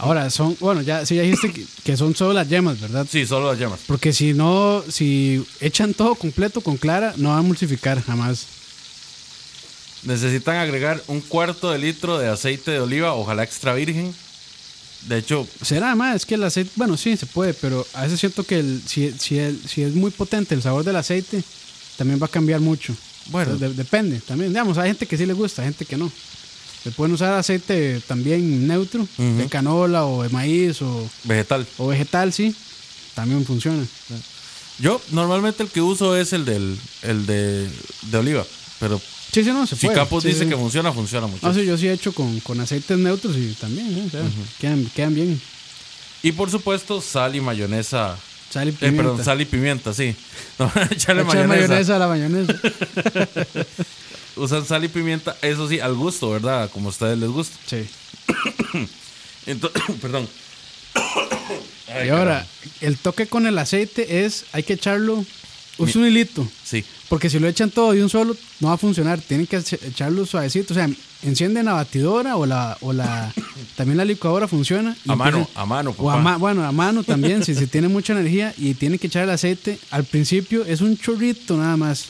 [0.03, 3.05] Ahora, son, bueno, ya, sí, ya dijiste que, que son solo las yemas, ¿verdad?
[3.07, 3.81] Sí, solo las llamas.
[3.85, 8.47] Porque si no, si echan todo completo con clara, no va a emulsificar jamás.
[10.03, 14.11] Necesitan agregar un cuarto de litro de aceite de oliva, ojalá extra virgen.
[15.07, 18.19] De hecho, Será más, es que el aceite, bueno, sí, se puede, pero a veces
[18.19, 21.43] siento que el- si, si, el- si es muy potente el sabor del aceite,
[21.97, 22.95] también va a cambiar mucho.
[23.27, 23.51] Bueno.
[23.53, 24.49] Entonces, de- depende también.
[24.49, 26.11] Digamos, hay gente que sí le gusta, hay gente que no.
[26.83, 31.65] Le pueden usar aceite también neutro, de canola o de maíz o, Vegetal.
[31.77, 32.55] o vegetal, sí.
[33.13, 33.83] También funciona.
[34.79, 37.69] Yo normalmente el que uso es el del el de,
[38.09, 38.43] de oliva.
[38.79, 38.99] Pero
[39.31, 40.05] Sí, sí, no, se si puede.
[40.21, 41.47] Sí, dice que funciona, funciona mucho.
[41.47, 44.03] No, sí, yo sí he hecho con, con aceites neutros y también, ¿eh?
[44.07, 44.21] O sea,
[44.59, 45.41] quedan, quedan bien.
[46.23, 48.17] Y por supuesto, sal y mayonesa.
[48.49, 49.03] Sal y Eh, pimienta.
[49.03, 50.13] perdón, sal y pimienta, sí.
[50.59, 51.47] No, echarle Echar mayonesa.
[51.47, 52.53] mayonesa a la mayonesa.
[54.35, 56.69] Usan sal y pimienta, eso sí, al gusto, ¿verdad?
[56.71, 57.57] Como a ustedes les gusta.
[57.67, 57.85] sí.
[59.45, 60.27] Entonces, perdón.
[61.93, 62.45] Ay, y ahora,
[62.79, 65.25] el toque con el aceite es, hay que echarlo,
[65.77, 66.47] usa un hilito.
[66.63, 66.85] Sí.
[67.09, 69.19] Porque si lo echan todo de un solo, no va a funcionar.
[69.19, 70.73] Tienen que echarlo suavecito.
[70.73, 70.89] O sea,
[71.23, 73.33] encienden la batidora o la, o la
[73.75, 74.95] también la licuadora funciona.
[75.07, 77.89] A mano, empiezan- a mano, O a ma- bueno, a mano también, si se tiene
[77.89, 79.77] mucha energía y tiene que echar el aceite.
[79.89, 82.05] Al principio es un chorrito nada más,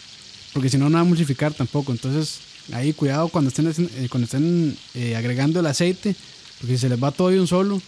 [0.53, 1.91] porque si no, no va a emulsificar tampoco.
[1.91, 2.39] Entonces,
[2.73, 6.15] ahí cuidado cuando estén, eh, cuando estén eh, agregando el aceite,
[6.59, 7.81] porque si se les va todo de un solo,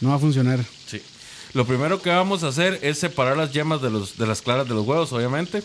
[0.00, 0.64] no va a funcionar.
[0.86, 1.00] Sí.
[1.54, 4.68] Lo primero que vamos a hacer es separar las yemas de, los, de las claras
[4.68, 5.62] de los huevos, obviamente.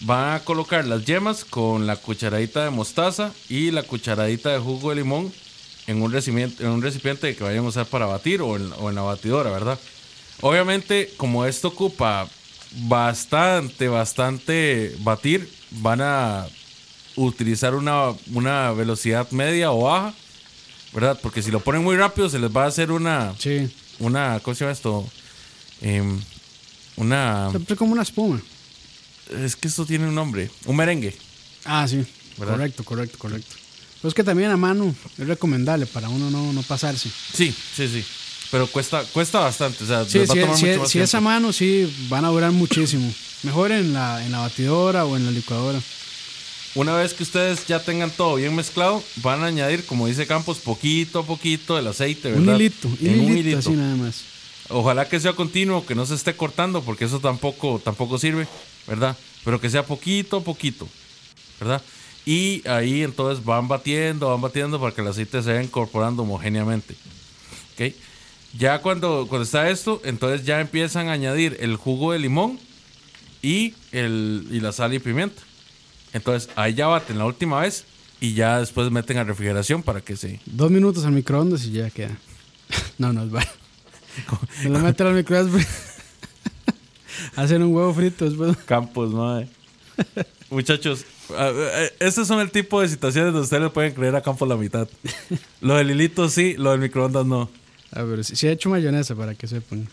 [0.00, 4.90] Van a colocar las yemas con la cucharadita de mostaza y la cucharadita de jugo
[4.90, 5.32] de limón
[5.86, 8.88] en un recipiente, en un recipiente que vayan a usar para batir o en, o
[8.88, 9.78] en la batidora, ¿verdad?
[10.40, 12.28] Obviamente, como esto ocupa
[12.76, 16.46] bastante, bastante batir, van a
[17.16, 20.14] utilizar una, una velocidad media o baja,
[20.92, 21.18] ¿verdad?
[21.22, 24.54] Porque si lo ponen muy rápido se les va a hacer una, Sí, una, ¿cómo
[24.54, 25.08] se llama esto?
[25.80, 26.20] Em,
[26.96, 28.40] una, siempre como una espuma.
[29.30, 31.16] es que esto tiene un nombre, un merengue.
[31.64, 32.04] Ah, sí.
[32.36, 32.54] ¿Verdad?
[32.54, 33.54] Correcto, correcto, correcto.
[34.00, 37.08] Pero es que también a mano es recomendable para uno no, no pasarse.
[37.32, 38.04] Sí, sí, sí.
[38.54, 40.90] Pero cuesta, cuesta bastante, o sea, Sí, les va si, a tomar si- mucho más
[40.92, 43.12] si es a mano, sí, van a durar muchísimo.
[43.42, 45.80] Mejor en la, en la batidora o en la licuadora.
[46.76, 50.58] Una vez que ustedes ya tengan todo bien mezclado, van a añadir, como dice Campos,
[50.58, 52.54] poquito a poquito el aceite, ¿verdad?
[52.54, 53.58] Un hilito, un En un hilito.
[53.58, 54.22] así nada más.
[54.68, 58.46] Ojalá que sea continuo, que no se esté cortando, porque eso tampoco, tampoco sirve,
[58.86, 59.16] ¿verdad?
[59.44, 60.88] Pero que sea poquito a poquito,
[61.58, 61.82] ¿verdad?
[62.24, 66.94] Y ahí entonces van batiendo, van batiendo para que el aceite se vaya incorporando homogéneamente.
[67.74, 67.92] ¿Ok?
[68.56, 72.58] Ya cuando, cuando está esto, entonces ya empiezan a añadir el jugo de limón
[73.42, 75.42] y, el, y la sal y pimienta.
[76.12, 77.84] Entonces ahí ya baten la última vez
[78.20, 80.40] y ya después meten a refrigeración para que se...
[80.46, 82.16] Dos minutos al microondas y ya queda.
[82.98, 83.46] No, no es bueno.
[84.62, 85.66] Se lo meten al microondas.
[87.36, 88.56] Hacen un huevo frito después.
[88.58, 89.48] Campos, madre.
[90.48, 94.48] Muchachos, eh, estos son el tipo de situaciones donde ustedes le pueden creer a Campos
[94.48, 94.88] la mitad.
[95.60, 97.50] Lo del hilito sí, lo del microondas no.
[97.94, 99.88] A ver, sí, sí he hecho mayonesa para que sepan.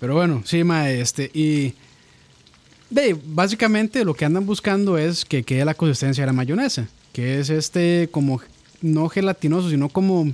[0.00, 1.74] Pero bueno, sí, ma, este, y
[2.90, 7.40] de, básicamente lo que andan buscando es que quede la consistencia de la mayonesa, que
[7.40, 8.40] es este como
[8.82, 10.32] no gelatinoso, sino como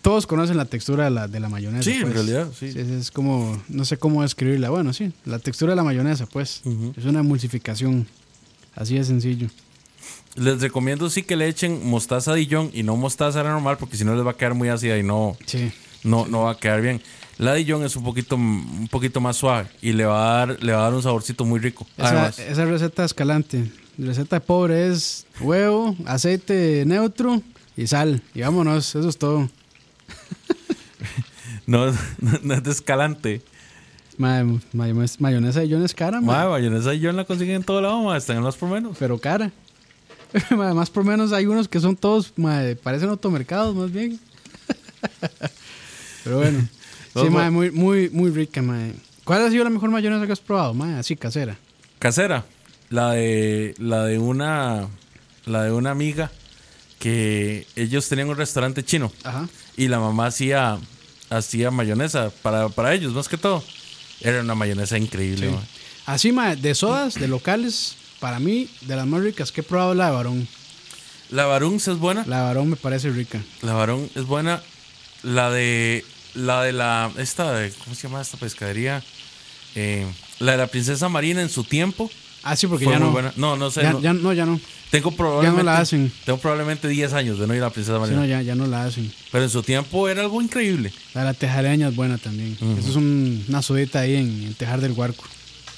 [0.00, 1.82] todos conocen la textura de la, de la mayonesa.
[1.82, 2.14] Sí, en pues.
[2.14, 2.66] realidad, sí.
[2.66, 4.70] Es, es como, no sé cómo describirla.
[4.70, 6.62] Bueno, sí, la textura de la mayonesa, pues.
[6.96, 8.06] Es una emulsificación.
[8.74, 9.48] Así de sencillo.
[10.38, 14.14] Les recomiendo sí que le echen mostaza Dijon y no mostaza normal porque si no
[14.14, 15.72] les va a quedar muy ácida y no, Sí.
[16.04, 17.00] no, no va a quedar bien.
[17.38, 20.72] La Dijon es un poquito, un poquito más suave y le va a dar, le
[20.72, 21.86] va a dar un saborcito muy rico.
[21.96, 23.70] Esa, esa receta escalante.
[23.96, 27.42] Receta de pobre es huevo, aceite neutro
[27.76, 28.22] y sal.
[28.34, 29.48] Y vámonos, eso es todo.
[31.66, 31.86] no,
[32.42, 33.42] no es de escalante.
[34.16, 37.80] Ma- ma- mayonesa de John es cara, ma, Madre, mayonesa Dijon la consiguen en todo
[37.80, 38.96] lado, madre, están en los por menos.
[38.98, 39.52] pero cara.
[40.50, 42.32] Más por menos hay unos que son todos,
[42.82, 44.18] parecen automercados más bien.
[46.24, 46.68] pero bueno.
[47.14, 48.78] Sí, muy, muy, muy rica, ma.
[49.24, 50.98] ¿Cuál ha sido la mejor mayonesa que has probado, ma?
[51.00, 51.56] Así, casera.
[51.98, 52.44] casera
[52.90, 54.86] la de la de una
[55.46, 56.30] la de una amiga
[57.00, 59.48] que ellos tenían un restaurante chino Ajá.
[59.76, 60.78] y la mamá hacía
[61.28, 63.64] hacía mayonesa para, para ellos más que todo
[64.20, 65.50] era una mayonesa increíble.
[66.06, 69.94] Así, ma, de sodas, de locales, para mí, de las más ricas que he probado,
[69.94, 70.48] la de Barón.
[71.30, 73.40] la Baruns es buena La de Barón me parece rica.
[73.62, 74.62] la Barón es buena
[75.22, 76.04] la de
[76.34, 79.02] la de la esta de cómo se llama esta pescadería
[79.74, 80.06] Eh,
[80.40, 82.10] la de la princesa marina en su tiempo
[82.44, 83.10] Ah, sí, porque ya no.
[83.10, 84.00] buena no no sé ya, no.
[84.00, 84.58] ya- no, ya no.
[84.90, 86.10] tengo probablemente la hacen.
[86.24, 88.54] tengo probablemente 10 años de no ir a la princesa Sí, marina no, ya, ya
[88.54, 89.12] no la hacen.
[89.30, 92.56] pero en su tiempo era algo increíble La de la tejareña es buena también.
[92.78, 95.24] Eso es un- una sudita ahí en el tejar del Huarco.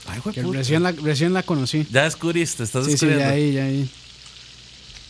[0.07, 1.87] Ay, Que recién, la, recién la conocí.
[1.91, 3.25] Ya descubriste, estás Sí, sí, descubriendo.
[3.25, 3.91] ya ahí, ya ahí.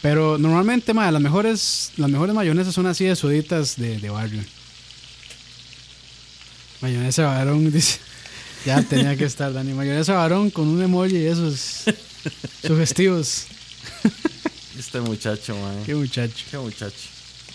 [0.03, 4.43] Pero normalmente, ma, las mejores, las mejores mayonesas son así de suditas de, de barrio.
[6.81, 7.99] Mayonesa varón, dice.
[8.67, 9.73] Ya tenía que estar, Dani.
[9.73, 11.85] Mayonesa varón con un emoji y esos
[12.67, 13.45] sugestivos.
[14.79, 15.83] Este muchacho, man.
[15.85, 16.45] Qué muchacho.
[16.51, 16.97] Qué muchacho.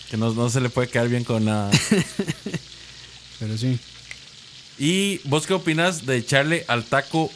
[0.09, 1.71] Que no, no se le puede quedar bien con nada.
[3.39, 3.79] Pero sí.
[4.77, 7.31] ¿Y vos qué opinas de echarle al taco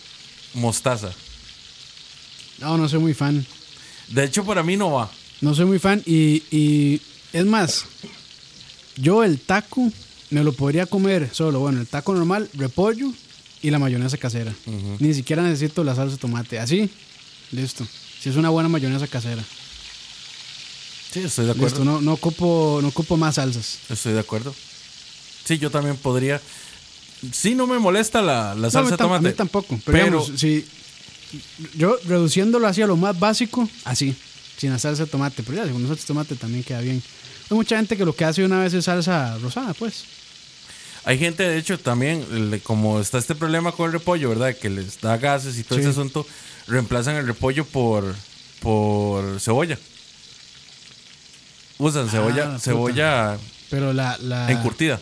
[0.53, 1.11] mostaza?
[2.59, 3.45] No, no soy muy fan.
[4.09, 5.09] De hecho, para mí no va.
[5.41, 6.03] No soy muy fan.
[6.05, 7.85] Y, y es más,
[8.97, 9.91] yo el taco
[10.29, 11.59] me lo podría comer solo.
[11.59, 13.11] Bueno, el taco normal, repollo
[13.61, 14.53] y la mayonesa casera.
[14.99, 16.59] Ni siquiera necesito la salsa de tomate.
[16.59, 16.89] Así,
[17.51, 17.87] listo.
[18.19, 19.43] Si es una buena mayonesa casera.
[21.11, 21.77] Sí, estoy de acuerdo.
[21.77, 23.79] Listo, no, no, ocupo, no ocupo más salsas.
[23.89, 24.53] Estoy de acuerdo.
[25.45, 26.41] Sí, yo también podría.
[27.31, 29.27] Sí, no me molesta la, salsa de tam- a tomate.
[29.29, 29.79] mí tampoco.
[29.85, 30.65] Pero, Pero, digamos, si
[31.75, 34.15] yo reduciéndolo así a lo más básico, así,
[34.57, 35.43] sin la salsa de tomate.
[35.43, 37.03] Pero ya, con de tomate también queda bien.
[37.49, 40.05] Hay mucha gente que lo que hace una vez es salsa rosada, pues.
[41.05, 44.55] hay gente, de hecho, también, le- como está este problema con el repollo, ¿verdad?
[44.55, 45.81] Que les da gases y todo Sí.
[45.81, 46.25] ese asunto,
[46.67, 48.15] reemplazan el repollo por,
[48.61, 49.77] por cebolla.
[51.77, 52.59] Usan cebolla, puta.
[52.59, 53.37] cebolla
[53.69, 54.17] Pero la.
[54.19, 54.51] la...
[54.51, 54.99] encurtida.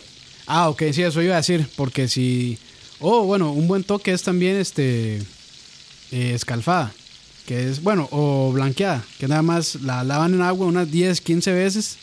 [0.48, 1.68] Ah, ok, sí, eso iba a decir.
[1.76, 2.58] Porque si.
[3.00, 5.18] Oh, bueno, un buen toque es también este.
[6.10, 6.92] eh, escalfada.
[7.46, 9.04] Que es, bueno, o blanqueada.
[9.18, 11.96] Que nada más la lavan en agua unas 10, 15 veces.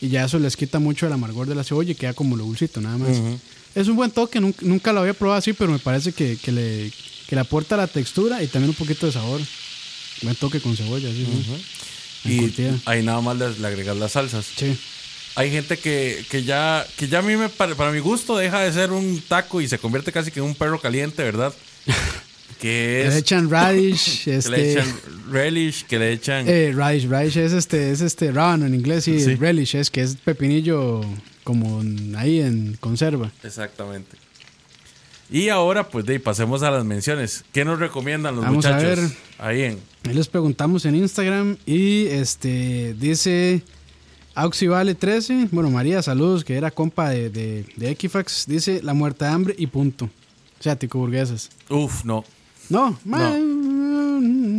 [0.00, 2.44] Y ya eso les quita mucho el amargor de la cebolla y queda como lo
[2.44, 3.16] dulcito, nada más.
[3.74, 6.52] Es un buen toque, nunca, nunca lo había probado así, pero me parece que, que
[6.52, 6.92] le,
[7.28, 9.40] que le aporta la textura y también un poquito de sabor.
[10.22, 11.26] Buen toque con cebolla, sí.
[12.24, 12.38] Y
[12.86, 14.46] ahí nada más le, le agregas las salsas.
[14.56, 14.76] Sí.
[15.38, 18.60] Hay gente que, que ya que ya a mí me para, para mi gusto deja
[18.60, 21.54] de ser un taco y se convierte casi que en un perro caliente, ¿verdad?
[22.60, 24.72] que Le es echan radish, que le este.
[24.72, 29.06] echan relish, que le echan Eh, radish, radish es este, es este rábano en inglés
[29.08, 29.36] y Sí.
[29.36, 31.02] relish es que es pepinillo
[31.44, 31.82] como
[32.16, 33.30] ahí en conserva.
[33.44, 34.16] exactamente.
[35.30, 37.44] Y ahora pues de ahí pasemos a las menciones.
[37.52, 38.98] ¿Qué nos recomiendan los Vamos a muchachos?
[38.98, 39.10] ver.
[39.38, 43.62] Ahí en Ahí les preguntamos en Instagram y este dice
[44.42, 49.24] Auxivale 13, bueno María, saludos, que era compa de, de, de Equifax, dice la muerte
[49.24, 50.04] de hambre y punto.
[50.04, 51.50] O sea, tico burguesas.
[51.68, 52.24] Uf, no.
[52.68, 53.36] No, ma-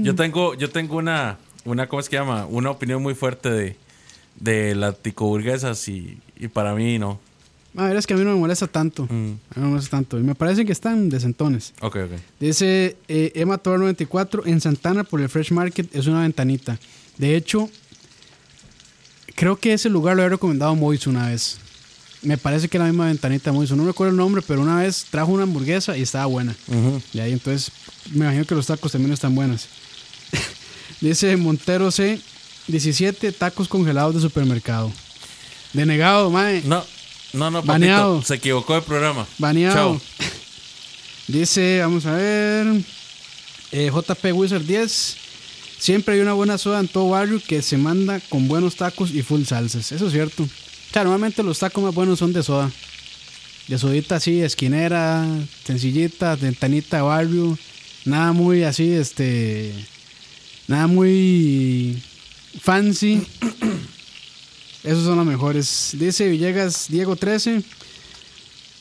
[0.03, 2.45] Yo tengo yo tengo una una ¿cómo es que llama?
[2.47, 3.75] Una opinión muy fuerte de
[4.39, 7.19] de las ticoburguesas y, y para mí no.
[7.77, 9.03] A ver, es que a mí no me molesta tanto.
[9.03, 9.07] Mm.
[9.09, 10.17] A mí no me molesta tanto.
[10.19, 11.73] Y me parece que están decentones.
[11.81, 12.11] Ok, ok.
[12.39, 16.79] Dice eh, Emma Tobar 94 en Santana por el Fresh Market es una ventanita.
[17.17, 17.69] De hecho,
[19.39, 21.57] creo que ese lugar lo he recomendado Mois una vez.
[22.21, 23.71] Me parece que era la misma ventanita Mois.
[23.71, 26.53] No recuerdo el nombre, pero una vez trajo una hamburguesa y estaba buena.
[27.13, 27.71] Y ahí entonces
[28.11, 29.67] me imagino que los tacos también están buenos.
[31.01, 32.19] Dice Montero C
[32.67, 34.91] 17 tacos congelados de supermercado.
[35.71, 36.61] Denegado, mae.
[36.65, 36.83] No,
[37.31, 38.15] no, no, Baneado.
[38.15, 39.25] papito, se equivocó de programa.
[39.37, 39.75] Baneado.
[39.75, 40.01] Chao.
[41.29, 42.67] Dice, vamos a ver.
[43.71, 45.28] eh, JP Wizard 10.
[45.79, 49.23] Siempre hay una buena soda en todo barrio que se manda con buenos tacos y
[49.23, 49.93] full salsas.
[49.93, 50.43] Eso es cierto.
[50.43, 52.69] O sea, normalmente los tacos más buenos son de soda.
[53.67, 55.25] De sodita así, esquinera,
[55.63, 57.57] sencillita, ventanita de barrio.
[58.03, 59.73] Nada muy así, este.
[60.67, 62.01] Nada muy
[62.59, 63.25] fancy.
[64.83, 65.95] Esos son los mejores.
[65.97, 67.63] Dice Villegas Diego 13.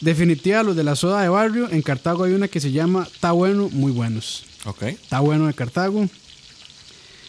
[0.00, 1.70] Definitiva, los de la soda de barrio.
[1.70, 4.44] En Cartago hay una que se llama Está bueno, muy buenos.
[4.64, 4.82] Ok.
[4.82, 6.08] Está bueno de Cartago.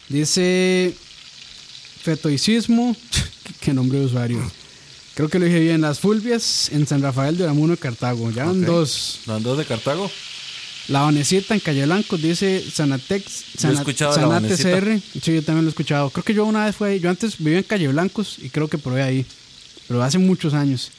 [0.10, 0.94] Dice
[2.02, 2.96] Fetoicismo.
[3.62, 4.52] Qué nombre de usuario.
[5.16, 5.82] Creo que lo dije bien.
[5.82, 8.32] Las Fulvias en San Rafael de Oramuno, Cartago.
[8.32, 8.68] Ya van Ok.
[8.68, 9.20] dos.
[9.26, 10.10] ¿Los dos de Cartago?
[10.88, 13.44] La Onecita en Calle Blanco dice Sanatex.
[13.62, 14.56] Yo he escuchado Sanate.
[14.56, 15.00] CR.
[15.22, 16.10] Sí, yo también lo he escuchado.
[16.10, 17.00] Creo que yo una vez fue ahí.
[17.00, 19.26] Yo antes vivía en Calle Blancos y creo que probé ahí.
[19.88, 20.90] Pero hace muchos años.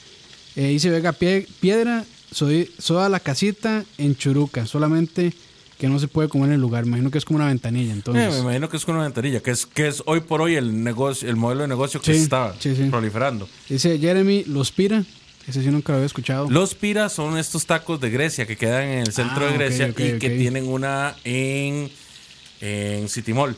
[0.54, 4.64] Eh, dice Vega Pie- Piedra, soy, soda la casita en Churuca.
[4.66, 5.32] Solamente
[5.80, 6.84] que no se puede comer en el lugar.
[6.84, 7.90] Me imagino que es como una ventanilla.
[7.90, 10.42] Eh, Entonces, me imagino que es con una ventanilla, que es, que es hoy por
[10.42, 12.84] hoy el negocio, el modelo de negocio que Sí, se está sí, sí.
[12.84, 13.48] proliferando.
[13.68, 15.02] dice Jeremy Los Pira.
[15.48, 16.48] Ese sí nunca lo había escuchado.
[16.50, 19.56] Los piras son estos tacos de Grecia que quedan en el centro Ah, de ok,
[19.56, 21.90] Grecia y que tienen una en,
[22.60, 23.56] en City Mall.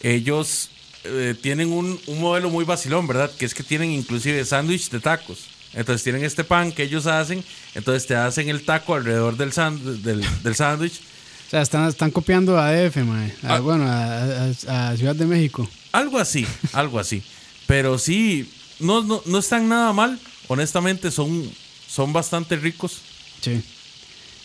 [0.00, 0.70] Ellos
[1.04, 3.30] eh, tienen un, un modelo muy vacilón, ¿verdad?
[3.36, 5.46] Que es que tienen inclusive sándwich de tacos.
[5.72, 7.42] Entonces tienen este pan que ellos hacen,
[7.74, 11.00] entonces te hacen el taco alrededor del sánd- del, del sándwich.
[11.46, 13.32] O sea, están, están copiando a DF, mae.
[13.42, 13.60] A- Ah.
[13.60, 15.68] Bueno, a, a- a Ciudad de México.
[15.92, 17.22] Algo así, algo así.
[17.66, 20.18] Pero sí, no, no, no están nada mal.
[20.48, 21.48] Honestamente, son,
[21.88, 22.98] son bastante ricos.
[23.40, 23.62] Sí.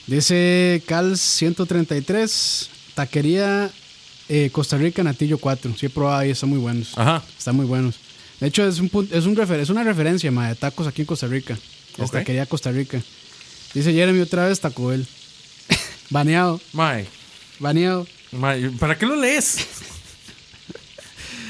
[0.08, 3.70] Dice Cal 133, taquería
[4.28, 5.76] eh, Costa Rica Natillo 4.
[5.78, 6.97] Sí he probado ahí, están muy buenos.
[6.97, 7.24] Ajá.
[7.38, 7.95] Están muy buenos.
[8.39, 11.08] De hecho, es, un, es, un refer- es una referencia ma, de tacos aquí en
[11.08, 11.58] Costa Rica.
[12.20, 13.02] Taquería Costa Rica.
[13.74, 15.06] Dice Jeremy otra vez Taco Bell.
[16.10, 17.05] Baneado, Mae,
[17.60, 18.07] baneado.
[18.32, 19.57] mae, ¿para qué lo lees?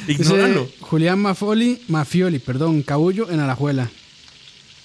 [0.07, 0.69] Dice Ignóralo.
[0.81, 3.89] Julián Mafoli, Mafioli, perdón, Cabullo en Alajuela.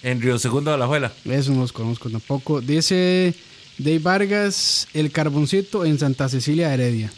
[0.02, 1.12] En Río Segundo de la Juela.
[1.24, 2.60] Eso no los conozco tampoco.
[2.60, 3.34] Dice
[3.78, 7.10] Dave Vargas, El Carboncito en Santa Cecilia Heredia.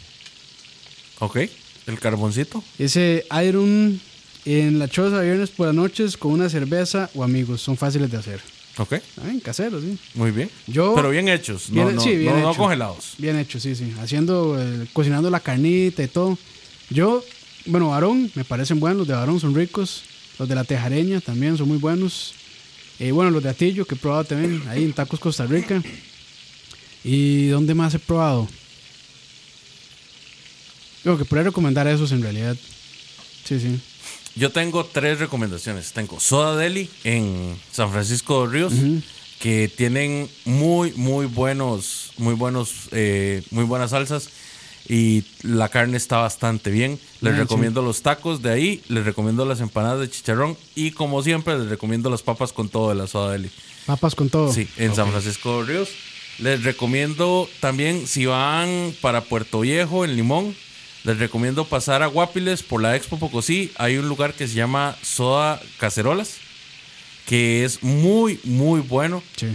[1.19, 1.37] Ok.
[1.85, 2.63] El carboncito.
[2.77, 3.99] Dice Iron
[4.45, 7.61] en la choza viernes por las noches con una cerveza o amigos.
[7.61, 8.41] Son fáciles de hacer.
[8.77, 8.93] Ok.
[9.25, 9.97] en caseros, sí.
[10.13, 10.49] Muy bien.
[10.67, 11.69] Yo- Pero bien hechos.
[11.69, 12.59] No, Bien- no, sí, bien no- no hecho.
[12.59, 13.13] congelados.
[13.17, 13.91] Bien hecho, sí, sí.
[13.99, 16.37] Haciendo, eh, cocinando la carnita y todo.
[16.89, 17.23] Yo,
[17.65, 18.99] bueno, varón, me parecen buenos.
[18.99, 20.03] Los de varón son ricos.
[20.37, 22.33] Los de la tejareña también son muy buenos.
[22.99, 25.81] Y bueno, los de Atillo, que he probado también ahí en Tacos Costa Rica.
[27.03, 28.47] ¿Y dónde más he probado?
[31.03, 32.55] Digo que podría recomendar esos en realidad.
[33.45, 33.79] Sí, sí.
[34.37, 35.91] Yo tengo tres recomendaciones.
[35.93, 38.73] Tengo Soda Deli en San Francisco de Ríos,
[39.39, 44.29] que tienen muy, muy buenos, muy buenos, eh, muy buenas salsas.
[44.89, 46.97] Y la carne está bastante bien.
[47.19, 47.41] Les Ah, sí.
[47.41, 48.81] recomiendo los tacos de ahí.
[48.87, 50.55] Les recomiendo las empanadas de chicharrón.
[50.75, 53.49] Y como siempre, les recomiendo las papas con todo de la Soda Deli.
[53.85, 54.53] Papas con todo.
[54.53, 55.89] Sí, en San Francisco de Ríos.
[56.39, 60.55] Les recomiendo también, si van para Puerto Viejo, en Limón,
[61.07, 63.71] les recomiendo pasar a Guapiles por la Expo Pocosí.
[63.77, 66.35] Hay un lugar que se llama Soda Cacerolas,
[67.25, 69.23] que es muy, muy bueno.
[69.37, 69.47] Sí.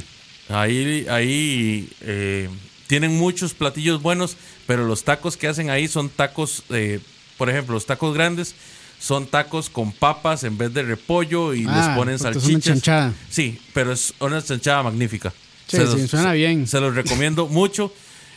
[0.48, 2.48] Ahí, ahí eh,
[2.86, 7.00] tienen muchos platillos buenos, pero los tacos que hacen ahí son tacos, eh,
[7.36, 8.54] por ejemplo, los tacos grandes
[8.98, 12.42] son tacos con papas en vez de repollo y Ah, les ponen puta, es una
[12.44, 12.64] salchichas.
[12.64, 13.12] chanchada.
[13.28, 15.34] Sí, pero es una chanchada magnífica.
[15.66, 16.66] Sí, sí, suena bien.
[16.66, 17.92] Se los recomiendo mucho.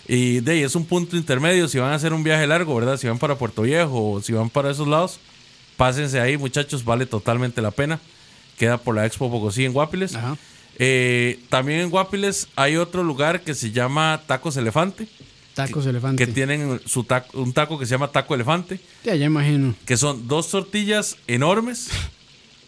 [0.08, 1.68] Y de ahí es un punto intermedio.
[1.68, 2.98] Si van a hacer un viaje largo, ¿verdad?
[2.98, 5.20] Si van para Puerto Viejo o si van para esos lados,
[5.78, 6.84] pásense ahí, muchachos.
[6.86, 8.00] Vale totalmente la pena.
[8.58, 10.16] Queda por la Expo Pocosí en Guapiles.
[10.16, 10.38] Ajá.
[10.78, 15.08] Eh, también en Guapiles hay otro lugar que se llama Tacos Elefante.
[15.54, 16.26] Tacos que, elefante.
[16.26, 18.80] Que tienen su taco- un taco que se llama Taco Elefante.
[19.06, 19.74] Ya, ya imagino.
[19.86, 21.90] Que son dos tortillas enormes.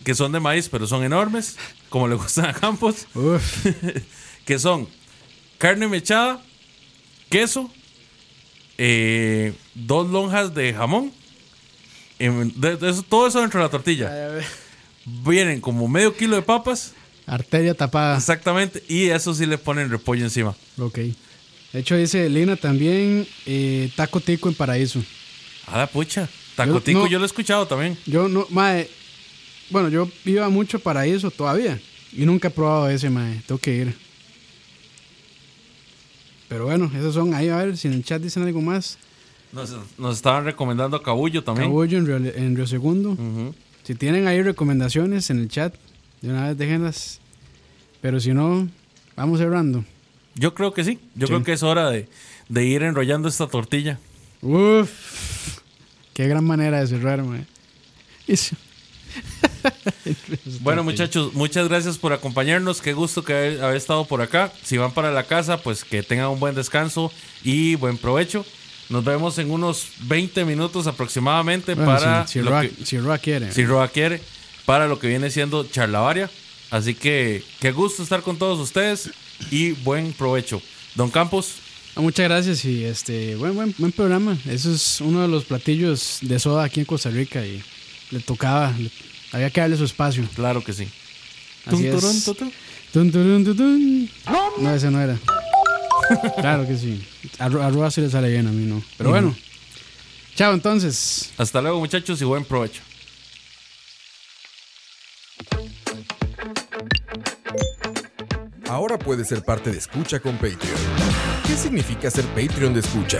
[0.05, 1.57] Que son de maíz, pero son enormes.
[1.89, 3.07] Como le gustan a Campos.
[3.13, 3.65] Uf.
[4.45, 4.87] que son
[5.57, 6.41] carne mechada,
[7.29, 7.71] queso,
[8.77, 11.11] eh, dos lonjas de jamón.
[12.19, 14.11] de- de eso- todo eso dentro de la tortilla.
[15.05, 16.93] Vienen como medio kilo de papas,
[17.27, 18.17] Arteria tapada.
[18.17, 20.55] exactamente, y eso sí le ponen repollo encima.
[20.79, 20.97] Ok.
[21.73, 25.03] De hecho, dice Lina también eh, taco tico en paraíso.
[25.67, 26.27] A la pucha.
[26.55, 27.07] Tacotico no.
[27.07, 27.95] yo lo he escuchado también.
[28.07, 28.89] Yo no, mae.
[29.69, 31.79] Bueno, yo iba mucho a paraíso todavía.
[32.13, 33.41] Y nunca he probado ese, mae.
[33.45, 33.95] Tengo que ir.
[36.49, 37.49] Pero bueno, esos son ahí.
[37.49, 38.97] A ver si en el chat dicen algo más.
[39.51, 41.69] Nos, nos estaban recomendando Cabullo también.
[41.69, 43.17] Cabullo en Río, en Río Segundo.
[43.83, 45.73] Si tienen ahí recomendaciones en el chat,
[46.21, 47.19] de una vez déjenlas.
[48.01, 48.67] Pero si no,
[49.15, 49.83] vamos cerrando.
[50.35, 50.99] Yo creo que sí.
[51.15, 51.33] Yo Sí.
[51.33, 52.07] creo que es hora de,
[52.49, 53.99] de ir enrollando esta tortilla.
[54.41, 55.59] Uf.
[56.13, 57.45] Qué gran manera de cerrar, mae.
[58.27, 58.55] Eso.
[60.61, 62.81] Bueno, muchachos, muchas gracias por acompañarnos.
[62.81, 64.51] Qué gusto que haber, estado por acá.
[64.63, 67.11] Si van para la casa, pues que tengan un buen descanso
[67.43, 68.45] y buen provecho.
[68.89, 72.97] Nos vemos en unos 20 minutos aproximadamente Bueno, para si, si lo Roa, que, si
[72.99, 73.51] Roa quiere.
[73.51, 74.21] si Roa quiere,
[74.65, 76.29] para lo que viene siendo charlavaria.
[76.71, 79.09] Así que qué gusto estar con todos ustedes
[79.51, 80.61] y buen provecho.
[80.95, 81.55] Don Campos,
[81.95, 84.37] Ah, Muchas gracias y este buen, buen, buen programa.
[84.47, 87.63] Eso es uno de los platillos de soda aquí en Costa Rica y
[88.11, 88.91] le tocaba, le-
[89.31, 90.23] había que darle su espacio.
[90.35, 90.87] claro que sí.
[91.65, 91.95] Así es.
[91.95, 92.51] turun.
[92.93, 94.09] Tun, turun, tutun.
[94.59, 95.17] No, ese no era.
[96.41, 97.05] claro que sí.
[97.39, 98.81] A, Ro- a Roa sí le sale bien, a mí no.
[98.97, 99.35] Pero bueno.
[100.35, 101.31] Chao entonces.
[101.37, 102.81] Hasta luego, muchachos, y buen provecho.
[108.69, 110.59] Ahora puedes ser parte de Escucha con Patreon.
[111.45, 113.19] ¿Qué significa ser Patreon de Escucha?